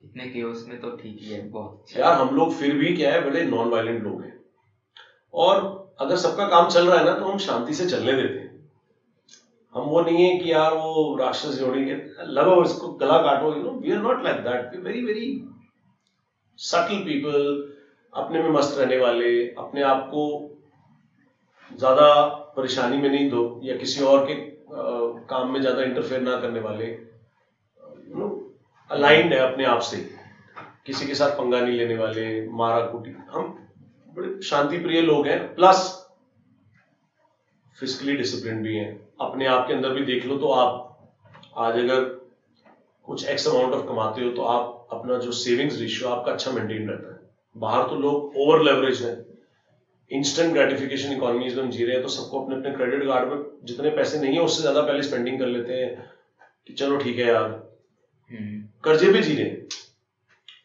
[0.00, 3.12] इतने केओस में तो ठीक ही है बहुत अच्छा। यार हम लोग फिर भी क्या
[3.12, 4.32] है बड़े नॉन वायलेंट लोग हैं।
[5.34, 5.58] और
[6.00, 8.39] अगर सबका काम चल रहा है ना तो हम शांति से चलने देते हैं।
[9.74, 13.62] हम वो नहीं है कि यार वो राक्षस जोड़ी के लगो इसको गला काटो you
[13.62, 15.28] know we are not like that we very very
[16.58, 17.68] subtle people
[18.12, 20.22] अपने में मस्त रहने वाले अपने आप को
[21.70, 22.22] ज़्यादा
[22.56, 26.60] परेशानी में नहीं दो या किसी और के अ, काम में ज़्यादा इंटरफेयर ना करने
[26.60, 28.28] वाले। यू नो
[28.90, 29.96] अलाइंड है अपने आप से।
[30.86, 33.54] किसी के साथ पंगा नहीं लेने वाले मारा कुटी हम
[34.16, 35.99] बड़े शांति प्रिय लोग हैं। प्लस
[37.80, 40.86] फिजिकली डिसिप्लिन भी हैं। अपने आप के अंदर भी देख लो तो आप
[41.58, 42.04] आज अगर
[43.04, 46.88] कुछ एक्स अमाउंट ऑफ़ कमाते हो तो आप अपना जो सेविंग्स रेशियो आपका अच्छा मेंटेन
[46.88, 47.18] रहता है।
[47.54, 49.14] बाहर तो लोग ओवर लेवरेज है।
[50.10, 53.90] इंस्टेंट ग्रेटिफिकेशन इकोनॉमीज में जी रहे हैं तो सबको अपने अपने क्रेडिट कार्ड में जितने
[53.90, 56.08] पैसे नहीं है उससे ज़्यादा पहले स्पेंडिंग कर लेते हैं
[56.66, 57.46] कि चलो ठीक है यार।
[58.30, 59.66] हम्म, कर्जे पे जी रहे हैं।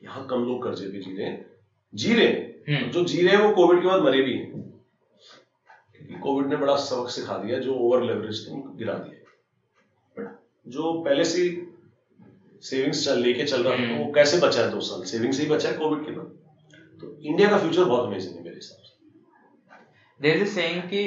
[0.03, 1.45] यहाँ कम लोग कर्जे पे जी रहे हैं।
[1.93, 4.63] जी रहे हैं। हम्म, जो जी रहे हैं वो कोविड के बाद मरे भी हैं।
[6.13, 10.31] कोविड ने बड़ा सबक सिखा दिया, जो ओवर लेवरेज थे, उनको गिरा दिया।
[10.67, 11.39] जो पहले से
[12.63, 15.03] सेविंग्स चल, लेके चल रहा था, वो कैसे बचा है दो साल?
[15.03, 16.25] सेविंग्स ही बचा है कोविड के बाद।
[17.01, 18.93] तो इंडिया का फ्यूचर बहुत अमेजिंग है मेरे हिसाब से।
[20.19, 21.01] देयर इज़ सेइंग कि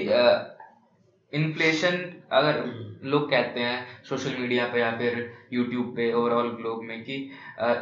[1.33, 1.97] इन्फ्लेशन
[2.33, 2.63] अगर
[3.05, 7.15] लोग कहते हैं सोशल मीडिया पे या फिर यूट्यूब पे ओवरऑल ग्लोब में कि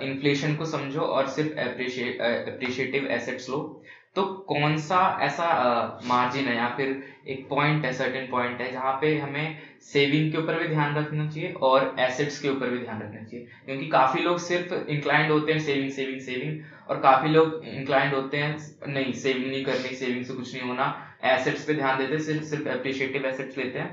[0.06, 3.58] इन्फ्लेशन को समझो और सिर्फ़ अप्रिशिएटिव एसेट्स लो।
[4.16, 5.46] तो कौन सा ऐसा
[6.04, 6.88] मार्जिन है या फिर
[7.28, 11.26] एक पॉइंट है सर्टेन पॉइंट है जहाँ पे हमें सेविंग के ऊपर भी ध्यान रखना
[11.26, 15.52] चाहिए और एसेट्स के ऊपर भी ध्यान रखना चाहिए। क्योंकि काफ़ी लोग सिर्फ़ इंक्लाइंड होते
[15.52, 16.60] हैं सेविंग सेविंग सेविंग
[16.90, 18.56] और काफ़ी लोग इंक्लाइंड होते हैं
[18.88, 20.92] नहीं सेविंग नहीं करनी सेविंग से कुछ नहीं होना।
[21.26, 23.88] एसेट्स पे ध्यान देते हैं सिर्फ़ सिर्फ़ अप्रिशिएटिव एसेट्स लेते हैं।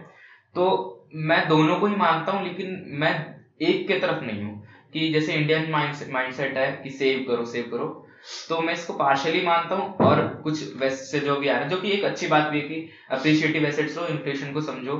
[0.56, 0.66] तो
[1.30, 3.14] मैं दोनों को ही मानता हूँ लेकिन मैं
[3.62, 4.62] एक के तरफ़ नहीं हूँ
[4.94, 7.88] कि जैसे इंडियन माइंड माइंडसेट है कि सेव करो सेव करो।
[8.50, 11.70] तो मैं इसको पार्शियली मानता हूँ और कुछ वेस्ट से जो भी आ रहा है
[11.70, 14.98] जो कि एक अच्छी बात भी है कि अप्रिशिएटिव एसेट्स लो इन्फ्लेशन को समझो।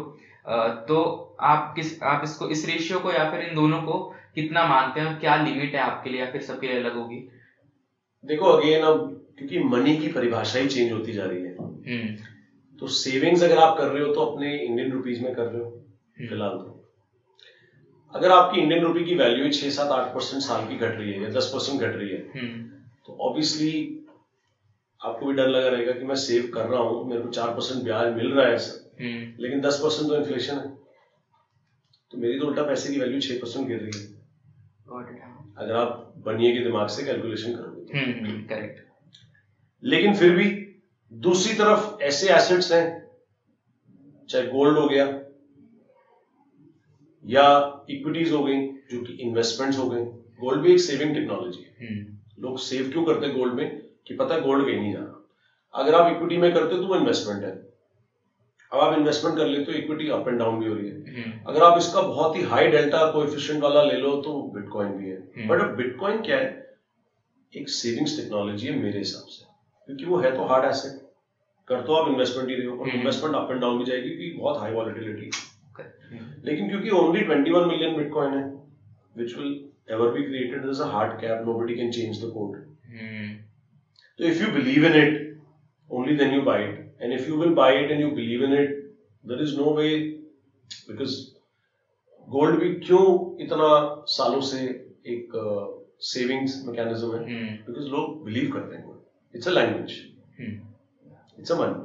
[0.88, 0.98] तो
[1.42, 4.00] आप किस आप इसको इस रेशियो को या फिर इन दोनों को
[4.36, 7.20] कितना मानते हैं क्या लिमिट है आपके लिए या फिर सबके लिए अलग होगी?
[8.24, 12.16] देखो अगेन अब क्योंकि मनी की परिभाषा ही चेंज होती जा रही है। हम्म।
[12.80, 15.70] तो सेविंग्स अगर आप कर रहे हो तो अपने इंडियन रुपीज़ में कर रहे हो
[16.20, 16.80] फ़िलहाल तो।
[18.14, 21.22] अगर आपकी इंडियन रुपी की वैल्यू छह सात आठ परसेंट साल की घट रही है
[21.22, 22.73] या दस परसेंट घट रही है हम्म।
[23.08, 24.00] तो ऑब्वियसली
[25.02, 27.84] आपको भी डर लगा रहेगा कि मैं सेव कर रहा हूँ मेरे को चार परसेंट
[27.84, 30.70] ब्याज मिल रहा है सर हम्म। लेकिन दस परसेंट तो इन्फ्लेशन है।
[32.12, 34.12] तो मेरी तो उल्टा पैसे की वैल्यू छह परसेंट गिर रही है।
[35.20, 38.80] हाँ। अगर आप बनिए के दिमाग से कैलकुलेशन करोगे तो। हम्म हम्म करेक्ट
[39.84, 40.50] लेकिन फिर भी
[41.12, 42.86] दूसरी तरफ़ ऐसे एसेट्स हैं
[44.30, 45.06] चाहे गोल्ड हो गया
[47.24, 47.46] या
[47.90, 50.04] इक्विटीज हो गई जो कि इन्वेस्टमेंट्स हो गए
[50.40, 51.76] गोल्ड भी एक सेविंग टेक्नोलॉजी है।
[52.44, 53.82] लोग सेव क्यों करते हैं गोल्ड में?
[54.08, 55.20] कि पता है गोल्ड कहीं नहीं जा रहा
[55.74, 57.52] अगर आप इक्विटी में करते हो तो वो इन्वेस्टमेंट है।
[58.74, 61.40] अब आप इन्वेस्टमेंट कर लेते हो इक्विटी अप एंड डाउन भी हो रही है। हम्म।
[61.48, 65.18] अगर आप इसका बहुत ही हाई डेल्टा कोएफिशिएंट वाला ले लो तो बिटकॉइन भी है।
[65.18, 66.78] हम्म। बट अब बिटकॉइन क्या है?
[67.54, 69.46] एक सेविंग्स टेक्नोलॉजी है मेरे हिसाब से।
[69.86, 71.12] क्योंकि वो है तो हार्ड एसेट
[71.68, 74.10] कर तो आप इन्वेस्टमेंट ही रहे हो और hmm. Investment up and down भी जाएगी
[74.10, 75.30] क्योंकि बहुत हाई वॉलिटिलिटी
[75.80, 78.64] हम्म, लेकिन क्योंकि ओनली 21 मिलियन बिटकॉइन है
[79.18, 79.54] which will
[79.88, 82.56] ever be created there's a hard cap nobody can change the code
[82.92, 83.30] hmm
[84.20, 85.14] so if you believe in it
[85.90, 88.54] only then you buy it and if you will buy it and you believe in
[88.54, 88.76] it
[89.24, 89.94] there is no way
[90.90, 91.16] because
[92.34, 93.06] gold भी क्यों
[93.44, 93.70] इतना
[94.10, 94.60] सालों से
[95.14, 95.34] एक
[96.10, 98.94] savings mechanism है हम्म because लोग believe करते हैं
[99.36, 99.98] it's a language
[100.40, 100.54] hmm
[101.38, 101.82] it's a money.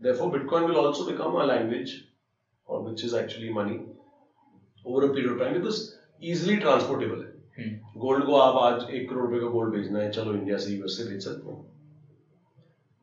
[0.00, 1.92] Therefore, Bitcoin will also become a language,
[2.66, 3.80] or which is actually money,
[4.84, 5.80] over a period of time because
[6.20, 7.29] easily transportable है.
[7.60, 10.72] हम्म। Gold को आप आज एक करोड़ रुपए का गोल्ड भेजना है चलो इंडिया से
[10.72, 11.64] यूएस से बेच सकते हो।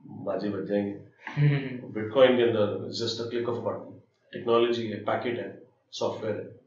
[0.02, 0.92] बाजे बच जाएँगे।
[1.38, 4.02] हम्म। बिटकॉइन के अंदर just a click of button
[4.34, 6.60] technology है पैकेट है सॉफ्टवेयर है।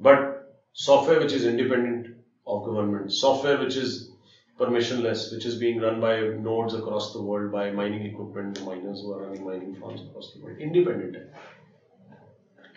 [0.00, 2.16] But software which is independent
[2.46, 4.08] of government software which is
[4.60, 6.12] permissionless which is being run by
[6.46, 10.40] nodes across the world by mining equipment miners who are running mining farms across the
[10.44, 11.32] world independent है।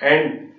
[0.03, 0.51] And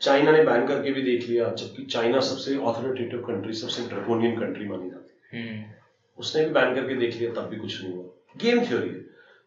[0.00, 4.68] China ने ban करके भी देख लिया जबकि China सबसे authoritative country सबसे draconian country
[4.68, 5.64] मानी जाती है। हम्म।
[6.18, 8.04] उसने भी बैन करके देख लिया तब भी कुछ नहीं हुआ।
[8.36, 9.00] गेम थ्योरी है।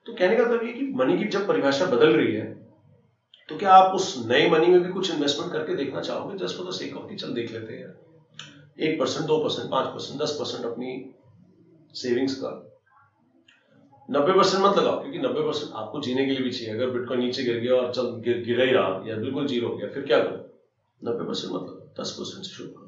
[0.05, 2.69] तो कहने का मतलब ये कि मनी की जब परिभाषा बदल रही है
[3.49, 6.37] तो क्या आप उस नए मनी में भी कुछ इन्वेस्टमेंट करके देखना चाहोगे?
[6.37, 7.93] Just for the sake of चल देख लेते हैं।
[8.79, 11.09] एक परसेंट दो परसेंट पाँच परसेंट दस परसेंट अपनी
[11.93, 12.68] सेविंग्स का।
[14.09, 17.19] नब्बे परसेंट मत लगाओ क्योंकि नब्बे परसेंट आपको जीने के लिए भी चाहिए। अगर बिटकॉइन
[17.21, 20.03] नीचे गिर गया और चल गिर गिरा ही रहा या बिल्कुल ज़ीरो हो गया फिर
[20.03, 20.37] क्या करो?
[21.01, 22.87] नब्बे परसेंट मत लगाओ दस परसेंट से शुरू करो।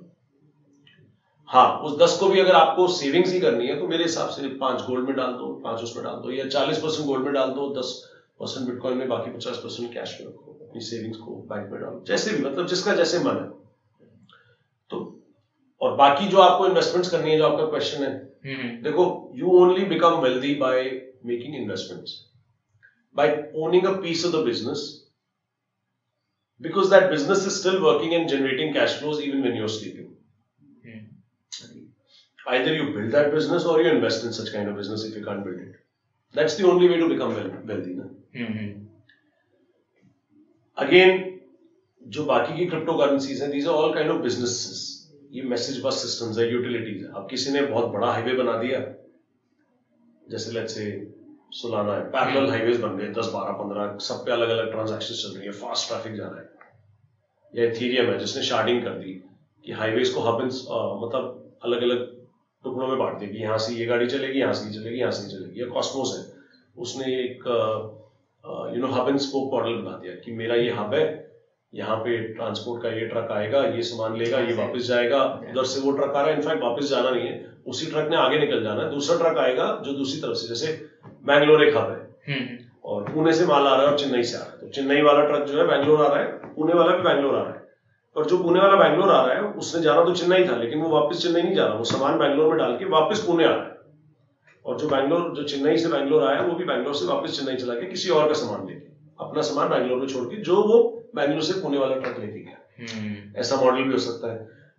[1.50, 4.48] हाँ उस दस को भी अगर आपको सेविंग्स ही करनी है तो मेरे हिसाब से
[4.58, 7.50] पाँच गोल्ड में डाल दो पाँच उसमें डाल दो या चालीस परसेंट गोल्ड में डाल
[7.50, 7.90] दो दस
[8.40, 12.04] परसेंट बिटकॉइन में बाकी पचास परसेंट कैश में रखो अपनी सेविंग्स को बैंक में डालो।
[12.08, 13.48] जैसे भी मतलब जिसका जैसे मन है।
[14.90, 15.00] तो
[15.82, 18.12] और बाकी जो आपको इन्वेस्टमेंट्स करनी है जो आपका क्वेश्चन है
[18.46, 19.06] हम्म। देखो
[19.36, 20.84] you only become wealthy by
[21.25, 22.21] Making investments
[23.15, 23.35] by
[23.65, 24.87] owning a piece of the business
[26.61, 30.15] because that business is still working and generating cash flows even when you're sleeping.
[32.47, 35.25] Either you build that business or you invest in such kind of business if you
[35.25, 35.73] can't build it.
[36.35, 37.95] That's the only way to become well, wealthy.
[37.95, 38.05] Na?
[38.35, 38.87] Hmm
[40.77, 41.23] Again,
[42.03, 44.81] जो बाकी की crypto currencies हैं these are all kind of businesses
[45.33, 48.81] ये message bus systems है utilities है अब किसी ने बहुत बड़ा हाईवे बना दिया
[50.32, 50.86] जैसे लेट्स से
[51.54, 55.38] सुलाना है पैरेलल हाईवेज बन गए 10 12 15 सब पे अलग अलग ट्रांजैक्शन चल
[55.38, 56.50] रही है फास्ट ट्रैफ़िक जा रहा है।
[57.54, 59.14] या इथीरियम है जिसने शार्डिंग कर दी
[59.66, 60.44] कि हाईवेज को हब
[61.04, 62.06] मतलब अलग अलग
[62.64, 65.12] टुकड़ों में बांट दिया कि यहाँ से ये गाड़ी चलेगी यहाँ से ये चलेगी यहाँ
[65.12, 66.24] से ये चलेगी। या कॉस्मोस है।
[66.78, 67.44] उसने एक
[68.76, 71.04] you know hub and spoke model बना दिया कि मेरा ये हब है
[71.74, 75.82] यहाँ पे ट्रांसपोर्ट का ये ट्रक आएगा ये सामान लेगा ये वापस जाएगा उधर से
[75.82, 78.64] वो ट्रक आ रहा है इनफैक्ट वापस जाना नहीं है। उसी ट्रक ने आगे निकल
[78.64, 82.58] जाना है। दूसरा ट्रक आएगा जो दूसरी तरफ़ से जैसे बैंगलोर एक हब है। हम्म।
[82.84, 85.02] और पुणे से माल आ रहा है और चेन्नई से आ रहा है। तो चेन्नई
[85.02, 87.68] वाला ट्रक जो है बैंगलोर आ रहा है पुणे वाला भी बैंगलोर आ रहा है।
[88.16, 90.90] और जो पुणे वाला बैंगलोर आ रहा है उसने जाना तो चेन्नई था लेकिन वो
[90.90, 93.64] वापस चेन्नई नहीं जा रहा। वो सामान बैंगलोर में डाल के वापस पुणे आ रहा
[93.64, 93.72] है।
[94.66, 97.74] और जो बैंगलोर जो चेन्नई से बैंगलोर आया वो भी बैंगलोर से वापस चेन्नई चला
[97.74, 98.92] गया किसी और का सामान लेके।
[99.26, 102.58] अपना सामान बैंगलोर में छोड़ के जो वो बैंगलोर से पुणे वाला ट्रक लेके गया।
[102.96, 104.61] हम्म। ऐसा मॉडल भी हो सकता है।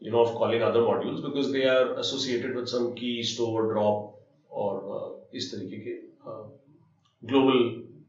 [0.00, 4.10] you know of calling other modules because they are associated with some key store drop
[4.50, 5.92] और uh, इस तरीके के
[6.26, 6.44] uh,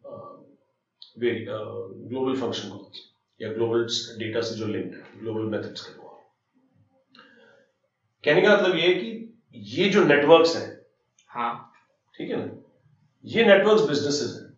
[0.05, 0.35] uh,
[1.49, 2.99] uh, global function calls
[3.39, 3.87] या global
[4.19, 6.11] data से जो linked है global methods के वो
[8.23, 9.09] कहने का मतलब ये है कि
[9.75, 10.67] ये जो नेटवर्क्स हैं
[11.29, 11.51] हाँ
[12.15, 12.51] ठीक है ना
[13.23, 14.53] ये नेटवर्क्स बिजनेसेस हैं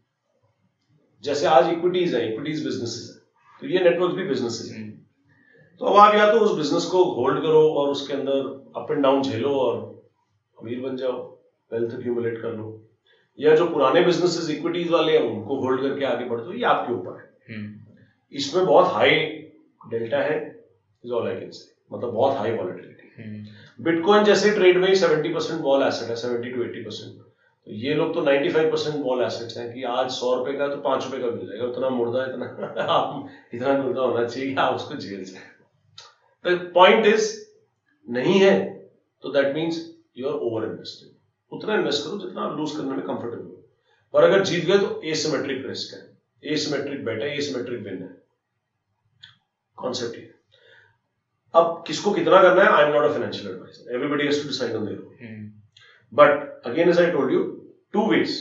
[1.23, 4.97] जैसे आज इक्विटीज है इक्विटीज बिजनेसेस है तो ये नेटवर्क भी बिजनेसेस हैं हम्म
[5.81, 9.01] तो अब आप या तो उस बिज़नेस को होल्ड करो और उसके अंदर अप एंड
[9.03, 9.75] डाउन झेलो और
[10.57, 11.17] अमीर बन जाओ
[11.71, 12.73] वेल्थ एक्यूमुलेट कर लो।
[13.39, 16.93] या जो पुराने बिजनेसेस इक्विटीज वाले हैं उनको होल्ड करके आगे बढ़ दो ये आपके
[16.93, 17.95] ऊपर है। हम्म।
[18.31, 19.15] इसमें बहुत हाई
[19.89, 20.39] डेल्टा है
[21.03, 23.43] is all I can say मतलब बहुत हाई वॉलिटिलिटी
[23.79, 27.21] बिटकॉइन जैसे ट्रेड में ही 70 परसेंट वॉल एसेट है 70 टू 80 परसेंट
[27.67, 30.77] तो ये लोग तो 95 परसेंट वॉल एसेट्स हैं कि आज सौ रुपए का तो
[30.81, 32.45] पाँच रुपए का मिल जाएगा उतना मुर्दा इतना
[32.87, 35.56] आप इतना मुर्दा होना चाहिए कि आप उसको झेल से
[36.49, 37.25] द पॉइंट इज़
[38.07, 38.53] नहीं है
[39.21, 39.77] तो that means
[40.17, 43.63] you are over invested उतना इन्वेस्ट करो जितना आप लूज करने में कंफर्टेबल हो।
[44.13, 48.15] पर अगर जीत गए तो एसिमेट्रिक रिस्क है। एसिमेट्रिक बेट है एसिमेट्रिक विन है।
[49.77, 50.33] कॉन्सेप्ट ये।
[51.55, 52.69] अब किसको कितना करना है?
[52.69, 55.15] I am not a financial advisor everybody has to decide on their own
[56.11, 57.39] But again, as I told you,
[57.95, 58.33] two ways.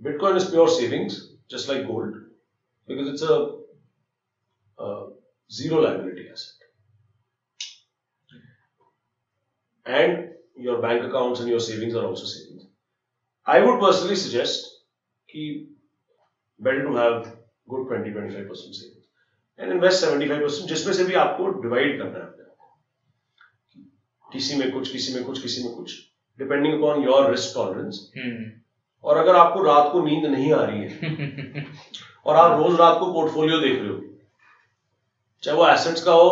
[0.00, 1.16] Bitcoin is pure savings,
[1.54, 2.14] just like gold,
[2.88, 3.34] because it's a
[5.50, 6.57] zero liability asset.
[9.88, 12.64] And your bank accounts and your savings are also savings.
[13.46, 14.64] I would personally suggest
[15.28, 15.66] कि
[16.60, 17.36] better to have
[17.68, 19.06] good 20-25% savings
[19.58, 24.92] and invest 75% जिसमें से भी आपको divide करना है अपने आप। किसी में कुछ
[24.92, 25.94] किसी में कुछ किसी में कुछ
[26.38, 28.10] depending upon your risk tolerance
[29.04, 31.66] और अगर आपको रात को नींद नहीं आ रही है
[32.26, 34.00] और आप रोज रात को पोर्टफोलियो देख रहे हो
[35.42, 36.28] चाहे वो एसेट्स का हो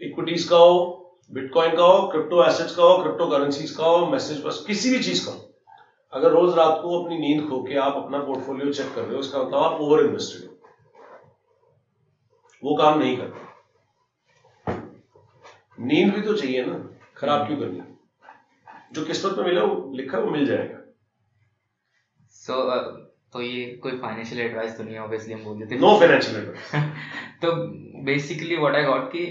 [0.00, 0.98] इक्विटीज का हो
[1.34, 5.02] बिटकॉइन का हो क्रिप्टो एसेट्स का हो क्रिप्टो करेंसीज का हो मैसेज बस किसी भी
[5.04, 5.38] चीज़ का हो
[6.12, 9.20] अगर रोज रात को अपनी नींद खो के आप अपना पोर्टफोलियो चेक कर रहे हो
[9.20, 10.56] इसका मतलब आप ओवर इन्वेस्टेड हो।
[12.64, 13.48] वो काम नहीं करता।
[15.80, 16.74] नींद भी तो चाहिए ना
[17.16, 17.80] खराब क्यों करनी?
[18.92, 20.78] जो किस्मत में मिला वो लिखा वो मिल जाएगा।
[22.30, 22.84] सो so, uh,
[23.32, 26.74] तो ये कोई फाइनेंशियल एडवाइस तो नहीं है ऑब्वियसली हम बोल देते नो फाइनेंशियल एडवाइस
[27.42, 27.52] तो
[28.04, 29.24] बेसिकली व्हाट आई गॉट कि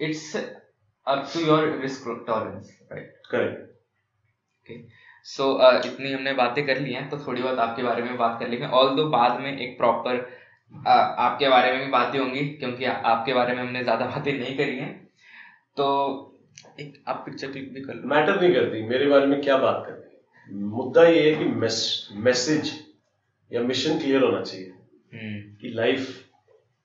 [0.00, 0.34] it's
[1.06, 4.92] up to your risk tolerance right correct
[5.26, 5.44] so
[5.78, 8.66] इतनी हमने बातें कर ली हैं तो थोड़ी बहुत आपके बारे में बात कर लेंगे।
[8.68, 13.34] ऑल दो बाद में एक प्रॉपर uh, आपके बारे में भी बातें होंगी क्योंकि आपके
[13.34, 14.92] बारे में हमने ज़्यादा बातें नहीं करी हैं।
[15.76, 15.86] तो
[16.80, 20.60] एक आप पिक्चर क्लिक भी कर मैटर नहीं करती मेरे बारे में क्या बात करनी
[20.68, 21.44] मुद्दा ये है कि
[22.20, 22.72] मैसेज
[23.50, 24.70] या मिशन क्लियर होना चाहिए।
[25.12, 26.08] हम्म। कि लाइफ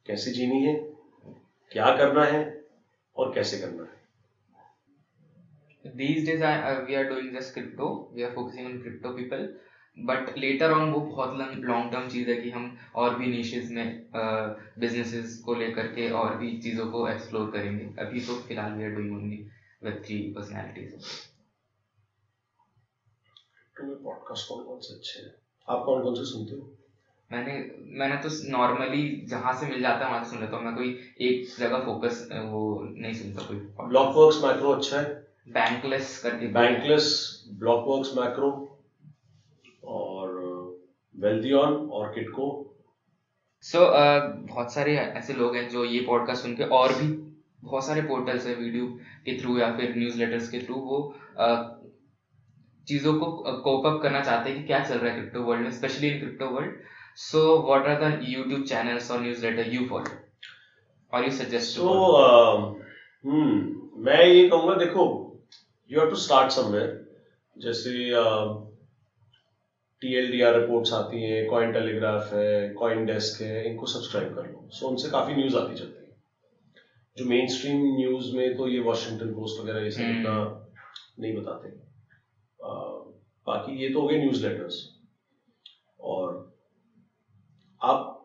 [0.06, 0.74] कैसे जीनी है
[1.72, 2.42] क्या करना है
[3.16, 3.99] और कैसे करना है।
[5.96, 8.10] These days I, I, we are doing just crypto.
[8.14, 9.48] We are focusing on crypto people.
[9.98, 13.88] But later on वो बहुत लॉन्ग टर्म चीज़ है कि हम और भी निशेज में
[14.80, 18.90] बिजनेसेस को लेकर के और भी चीज़ों को एक्सप्लोर करेंगे। अभी तो फ़िलहाल we are
[18.90, 19.44] doing only
[19.84, 20.94] web three personalities
[23.78, 25.32] podcast कौन कौन से अच्छे हैं?
[25.68, 26.70] आप कौन कौन से सुनते हो?
[27.32, 27.54] मैंने
[28.00, 30.98] मैंने तो नॉर्मली जहाँ से मिल जाता है वहाँ से सुन लेता हूँ। मैं कोई
[31.22, 33.58] एक जगह फोकस वो नहीं सुनता कोई
[33.90, 35.29] ब्लॉकवर्क्स मैक्रो अच्छा है?
[35.50, 37.08] बैंकलेस करके बैंकलेस
[37.60, 38.50] ब्लॉकवर्क्स मैक्रो
[39.90, 40.38] और
[41.16, 42.48] वेल्दियन और किटको
[43.64, 47.08] सो so, uh, बहुत सारे ऐसे लोग हैं जो ये पॉडकास्ट सुन के और भी
[47.64, 48.86] बहुत सारे पोर्टल्स है वीडियो
[49.26, 51.00] के थ्रू या फिर न्यूज़ लेटर्स के थ्रू वो
[51.40, 51.58] uh,
[52.88, 53.26] चीज़ों को
[53.62, 56.20] कोप अप करना चाहते हैं कि क्या चल रहा है क्रिप्टो वर्ल्ड में specially in
[56.20, 56.78] crypto world
[57.24, 60.16] so what are the YouTube channels और न्यूज़ लेटर यू फॉलो
[61.14, 61.90] और यू सजेस्ट सो
[63.26, 65.06] हम्म मैं ये कहूँगा देखो
[65.92, 67.16] you have to start somewhere
[67.58, 67.90] जैसे
[70.02, 74.86] टीएलडीआर रिपोर्ट्स आती हैं कॉइन टेलीग्राफ है कॉइन डेस्क है इनको सब्सक्राइब कर लो। सो
[74.86, 76.16] so, उनसे काफ़ी न्यूज़ आती चलती है।
[77.18, 80.68] जो मेन स्ट्रीम न्यूज़ में तो ये वॉशिंगटन पोस्ट वगैरह ये सब हम्म। इतना
[81.20, 81.70] नहीं बताते।
[82.64, 82.74] अ,
[83.48, 84.90] बाकी ये तो हो गए न्यूज़ लेटर्स
[86.00, 86.58] और
[87.84, 88.16] आप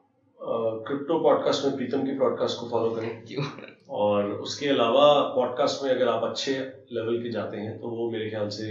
[0.87, 3.25] क्रिप्टो पॉडकास्ट में प्रीतम की पॉडकास्ट को फॉलो करें।
[3.89, 6.53] और उसके अलावा पॉडकास्ट में अगर आप अच्छे
[6.93, 8.66] लेवल के जाते हैं तो वो मेरे ख्याल से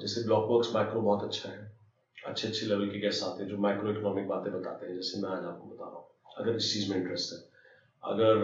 [0.00, 1.70] जैसे ब्लॉक ब्लॉकवर्क्स मैक्रो बहुत अच्छा है।
[2.16, 5.28] अच्छे अच्छे लेवल के गेस्ट आते हैं जो माइक्रो इकोनॉमिक बातें बताते हैं, जैसे मैं
[5.30, 6.04] आज आपको बता रहा हूँ,
[6.38, 7.38] अगर इस चीज़ में इंटरेस्ट है।
[8.02, 8.36] अगर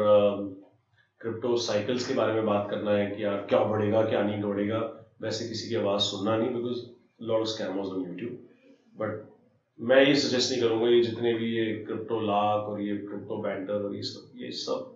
[1.20, 4.78] क्रिप्टो साइकिल्स के बारे में बात करना है कि यार क्या बढ़ेगा, क्या नहीं बढ़ेगा,
[5.22, 8.38] वैसे किसी की आवाज़ सुनना नहीं because of scammers on YouTube
[8.96, 9.24] but
[9.78, 13.82] मैं ये सजेस्ट नहीं करूँगा, ये जितने भी ये क्रिप्टो लाख और ये क्रिप्टो बैंटर
[13.82, 14.95] और ये सब ये सब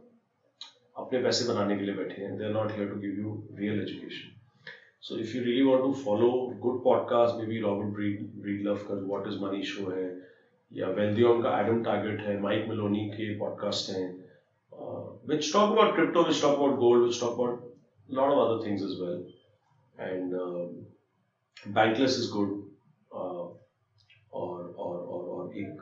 [1.01, 3.81] अपने पैसे बनाने के लिए बैठे हैं they are not here to give you real
[3.83, 4.39] education
[5.09, 6.31] so if you really want to follow
[6.61, 10.09] good podcast maybe Robert Breedlove का व्हाट इज़ मनी शो है
[10.73, 14.09] या वेल्दियन का एडम टारगेट है माइक मेलोनी के पॉडकास्ट हैं
[15.95, 17.63] crypto which talk about gold which talk about
[18.09, 19.23] a lot of other things as well.
[19.99, 20.87] And um,
[21.67, 22.63] bankless is good
[23.13, 23.47] uh,
[24.33, 25.81] और एक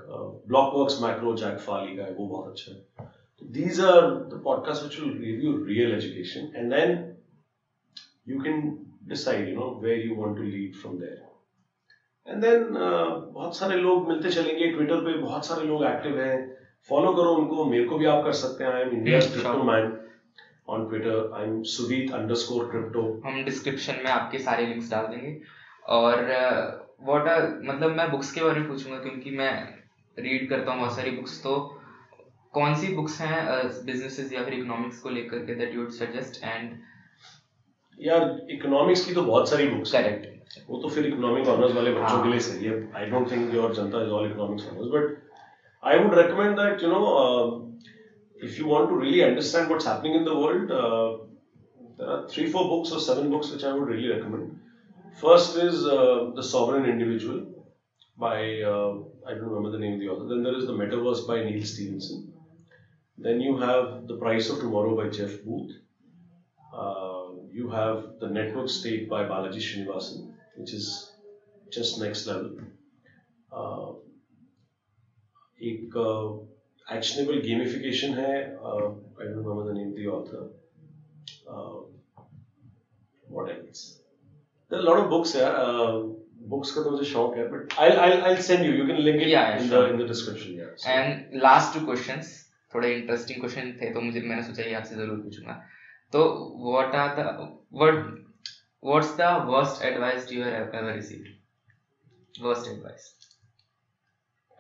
[0.49, 3.09] Blockworks macro Jack Farley का है वो बहुत अच्छा है.
[3.57, 7.17] These are the podcasts which will give you real education and then
[8.27, 8.57] you can
[9.07, 11.21] decide you know where you want to lead from there.
[12.27, 16.37] And then uh, बहुत सारे लोग मिलते चलेंगे ट्विटर पे बहुत सारे लोग एक्टिव हैं।
[16.89, 19.63] फॉलो करो उनको मेरे को भी आप कर सकते हैं। I am India crypto.
[19.71, 19.97] Man
[20.69, 25.41] on Twitter I am Sudeet underscore crypto हम डिस्क्रिप्शन में आपके सारे लिंक्स डाल देंगे।
[25.89, 26.23] और
[27.09, 29.53] व्हाट आर मतलब मैं बुक्स के बारे में पूछूँगा क्योंकि मैं
[30.19, 31.78] रीड करता हूँ बहुत सारी बुक्स तो
[32.55, 33.39] कौन सी बुक्स हैं
[33.87, 36.73] बिजनेसेस या फिर इकोनॉमिक्स को लेकर के that you would suggest and
[37.99, 41.91] यार इकोनॉमिक्स की तो बहुत सारी बुक्स हैं करेक्ट वो तो फिर इकोनॉमिक ऑनर्स वाले
[41.93, 44.93] बच्चों हाँ। के लिए सही है I don't think your Janata is all economics honours
[44.95, 45.17] but
[45.83, 47.03] I would recommend that you know
[48.41, 51.25] if you want to really understand what's happening in the world uh,
[51.99, 54.61] there are three four books or seven books which i would really recommend
[55.23, 57.39] first is uh, the sovereign individual
[58.17, 58.37] by
[58.73, 58.91] uh,
[59.27, 61.65] i don't remember the name of the author then there is the metaverse by neil
[61.73, 62.21] stevenson
[63.19, 65.73] Then you have The Price of Tomorrow by Jeff Booth.
[66.75, 71.13] Uh, you have The Network State by Balaji Srinivasan, which is
[71.73, 72.53] just next level.
[73.53, 73.93] Uh,
[75.69, 75.97] एक
[76.97, 78.91] actionable gamification है uh,
[79.21, 80.43] I don't remember the name of the author.
[81.51, 81.81] Uh,
[83.29, 84.01] what else?
[84.71, 85.47] There are a lot of books here.
[85.65, 86.03] Uh,
[86.53, 88.73] books का तो मुझे शौक है, but I'll I'll I'll send you.
[88.81, 89.83] You can link it Yeah, yeah, in sure.
[89.83, 90.55] the in the description.
[90.61, 90.71] Yeah.
[90.77, 92.35] So- and last two questions
[92.73, 95.61] थोड़े interesting question थे तो मुझे मैंने सोचा ये आपसे ज़रूर पूछूँगा।
[96.13, 96.25] तो
[96.63, 97.37] what are the
[97.75, 98.05] what
[98.83, 103.15] what's the worst advice you have ever received worst advice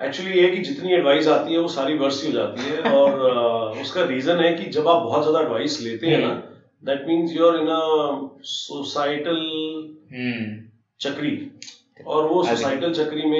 [0.00, 3.78] actually ये कि जितनी एडवाइस आती है वो सारी वर्स ही हो जाती है और
[3.82, 6.34] उसका रीजन है कि जब आप बहुत ज़्यादा एडवाइस लेते हैं ना
[6.82, 9.40] that means you are in a societal
[11.00, 11.32] चक्री
[12.06, 13.38] और वो सोसाइटल चक्री में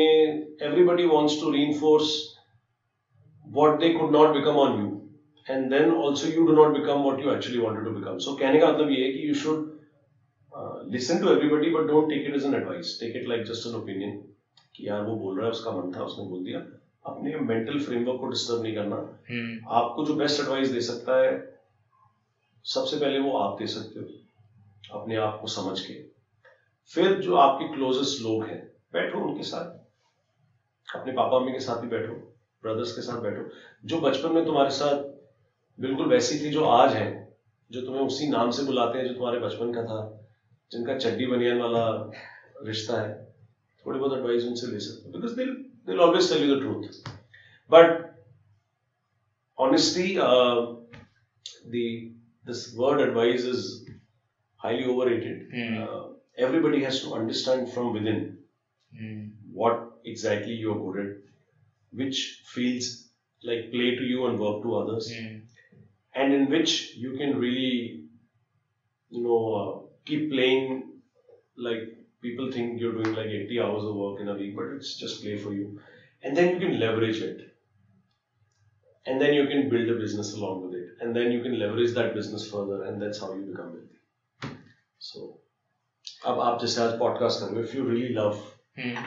[0.62, 2.10] everybody wants to reinforce
[3.48, 5.10] what they could not become on you
[5.50, 8.60] and then also you do not become what you actually wanted to become so कहने
[8.60, 9.76] का मतलब ये है कि you should
[10.92, 13.74] listen to everybody but don't take it as an advice take it like just an
[13.74, 14.24] opinion
[14.76, 16.58] कि यार वो बोल रहा है उसका मन था उसने बोल दिया।
[17.06, 18.96] अपने मेंटल फ्रेमवर्क को डिस्टर्ब नहीं करना।
[19.30, 21.58] हम्म। आपको जो बेस्ट एडवाइस दे सकता है
[22.64, 25.94] सबसे पहले वो आप दे सकते हो अपने आप को समझ के।
[26.94, 31.88] फिर जो आपके क्लोजेस्ट लोग हैं बैठो उनके साथ। अपने पापा मम्मी के साथ भी
[31.88, 32.27] बैठो।
[32.62, 33.43] ब्रदर्स के साथ बैठो।
[33.85, 35.02] जो बचपन में तुम्हारे साथ
[35.78, 37.09] बिल्कुल वैसी थी जो आज है
[37.70, 40.01] जो तुम्हें उसी नाम से बुलाते हैं जो तुम्हारे बचपन का था
[40.72, 41.85] जिनका चड्डी बनियान वाला
[42.66, 43.14] रिश्ता है
[43.86, 45.55] थोड़ी बहुत एडवाइस उनसे ले सकते हो। बिकॉज़ दिल
[45.86, 47.10] दिल always tell you the truth
[47.70, 47.97] but
[49.59, 50.16] honestly
[51.72, 51.86] the
[52.48, 53.64] this word advice is
[54.60, 55.40] highly overrated.
[55.55, 55.72] Hmm.
[55.82, 56.05] uh,
[56.47, 58.20] everybody has to understand from within
[58.93, 59.82] hmm what
[60.12, 61.27] exactly you're good at.
[62.01, 62.91] which feels
[63.43, 65.41] like play to you and work to others hmm
[66.15, 68.05] and in which you can really
[69.11, 69.69] you know uh,
[70.05, 70.84] keep playing
[71.67, 71.81] like
[72.25, 75.21] people think you're doing like 80 hours of work in a week but it's just
[75.23, 75.80] play for you
[76.23, 77.41] and then you can leverage it
[79.05, 81.93] and then you can build a business along with it and then you can leverage
[81.93, 84.53] that business further and that's how you become wealthy
[84.99, 85.30] so
[86.25, 88.38] अब आप जैसे आज podcast कर रहे हो if you really love
[88.77, 89.01] hmm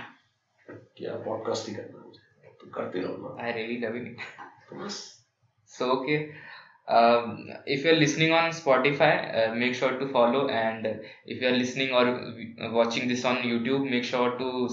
[0.97, 2.00] कि यार podcast ही करना है मुझे तो
[2.76, 4.18] करते रहो ना। आई रियली लव इट
[4.70, 5.18] तो बस।
[5.72, 6.16] So okay,
[6.96, 7.28] um,
[7.74, 10.88] if you're listening on Spotify, uh, make sure to follow, and
[11.34, 12.04] if you're listening or
[12.74, 14.70] watching this on YouTube, make sure to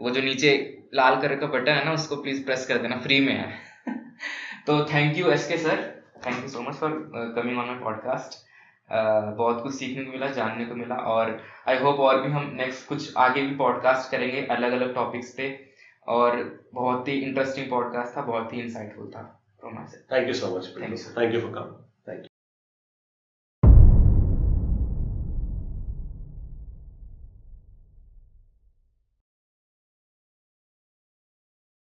[0.00, 3.20] वो जो नीचे लाल कलर का बटन है ना उसको प्लीज़ प्रेस कर देना फ्री
[3.20, 3.58] में है।
[4.66, 6.90] तो thank you S K sir thank you so much for
[7.36, 8.46] coming on my podcast
[9.36, 12.88] बहुत कुछ सीखने को मिला जानने को मिला और आई होप और भी हम नेक्स्ट
[12.88, 15.69] कुछ आगे भी पॉडकास्ट करेंगे अलग अलग टॉपिक्स पे।
[16.10, 16.38] और
[16.74, 19.22] बहुत ही इंटरेस्टिंग पॉडकास्ट था बहुत ही इंसाइटफुल था
[20.12, 20.74] thank you so much
[21.18, 21.79] thank you for you.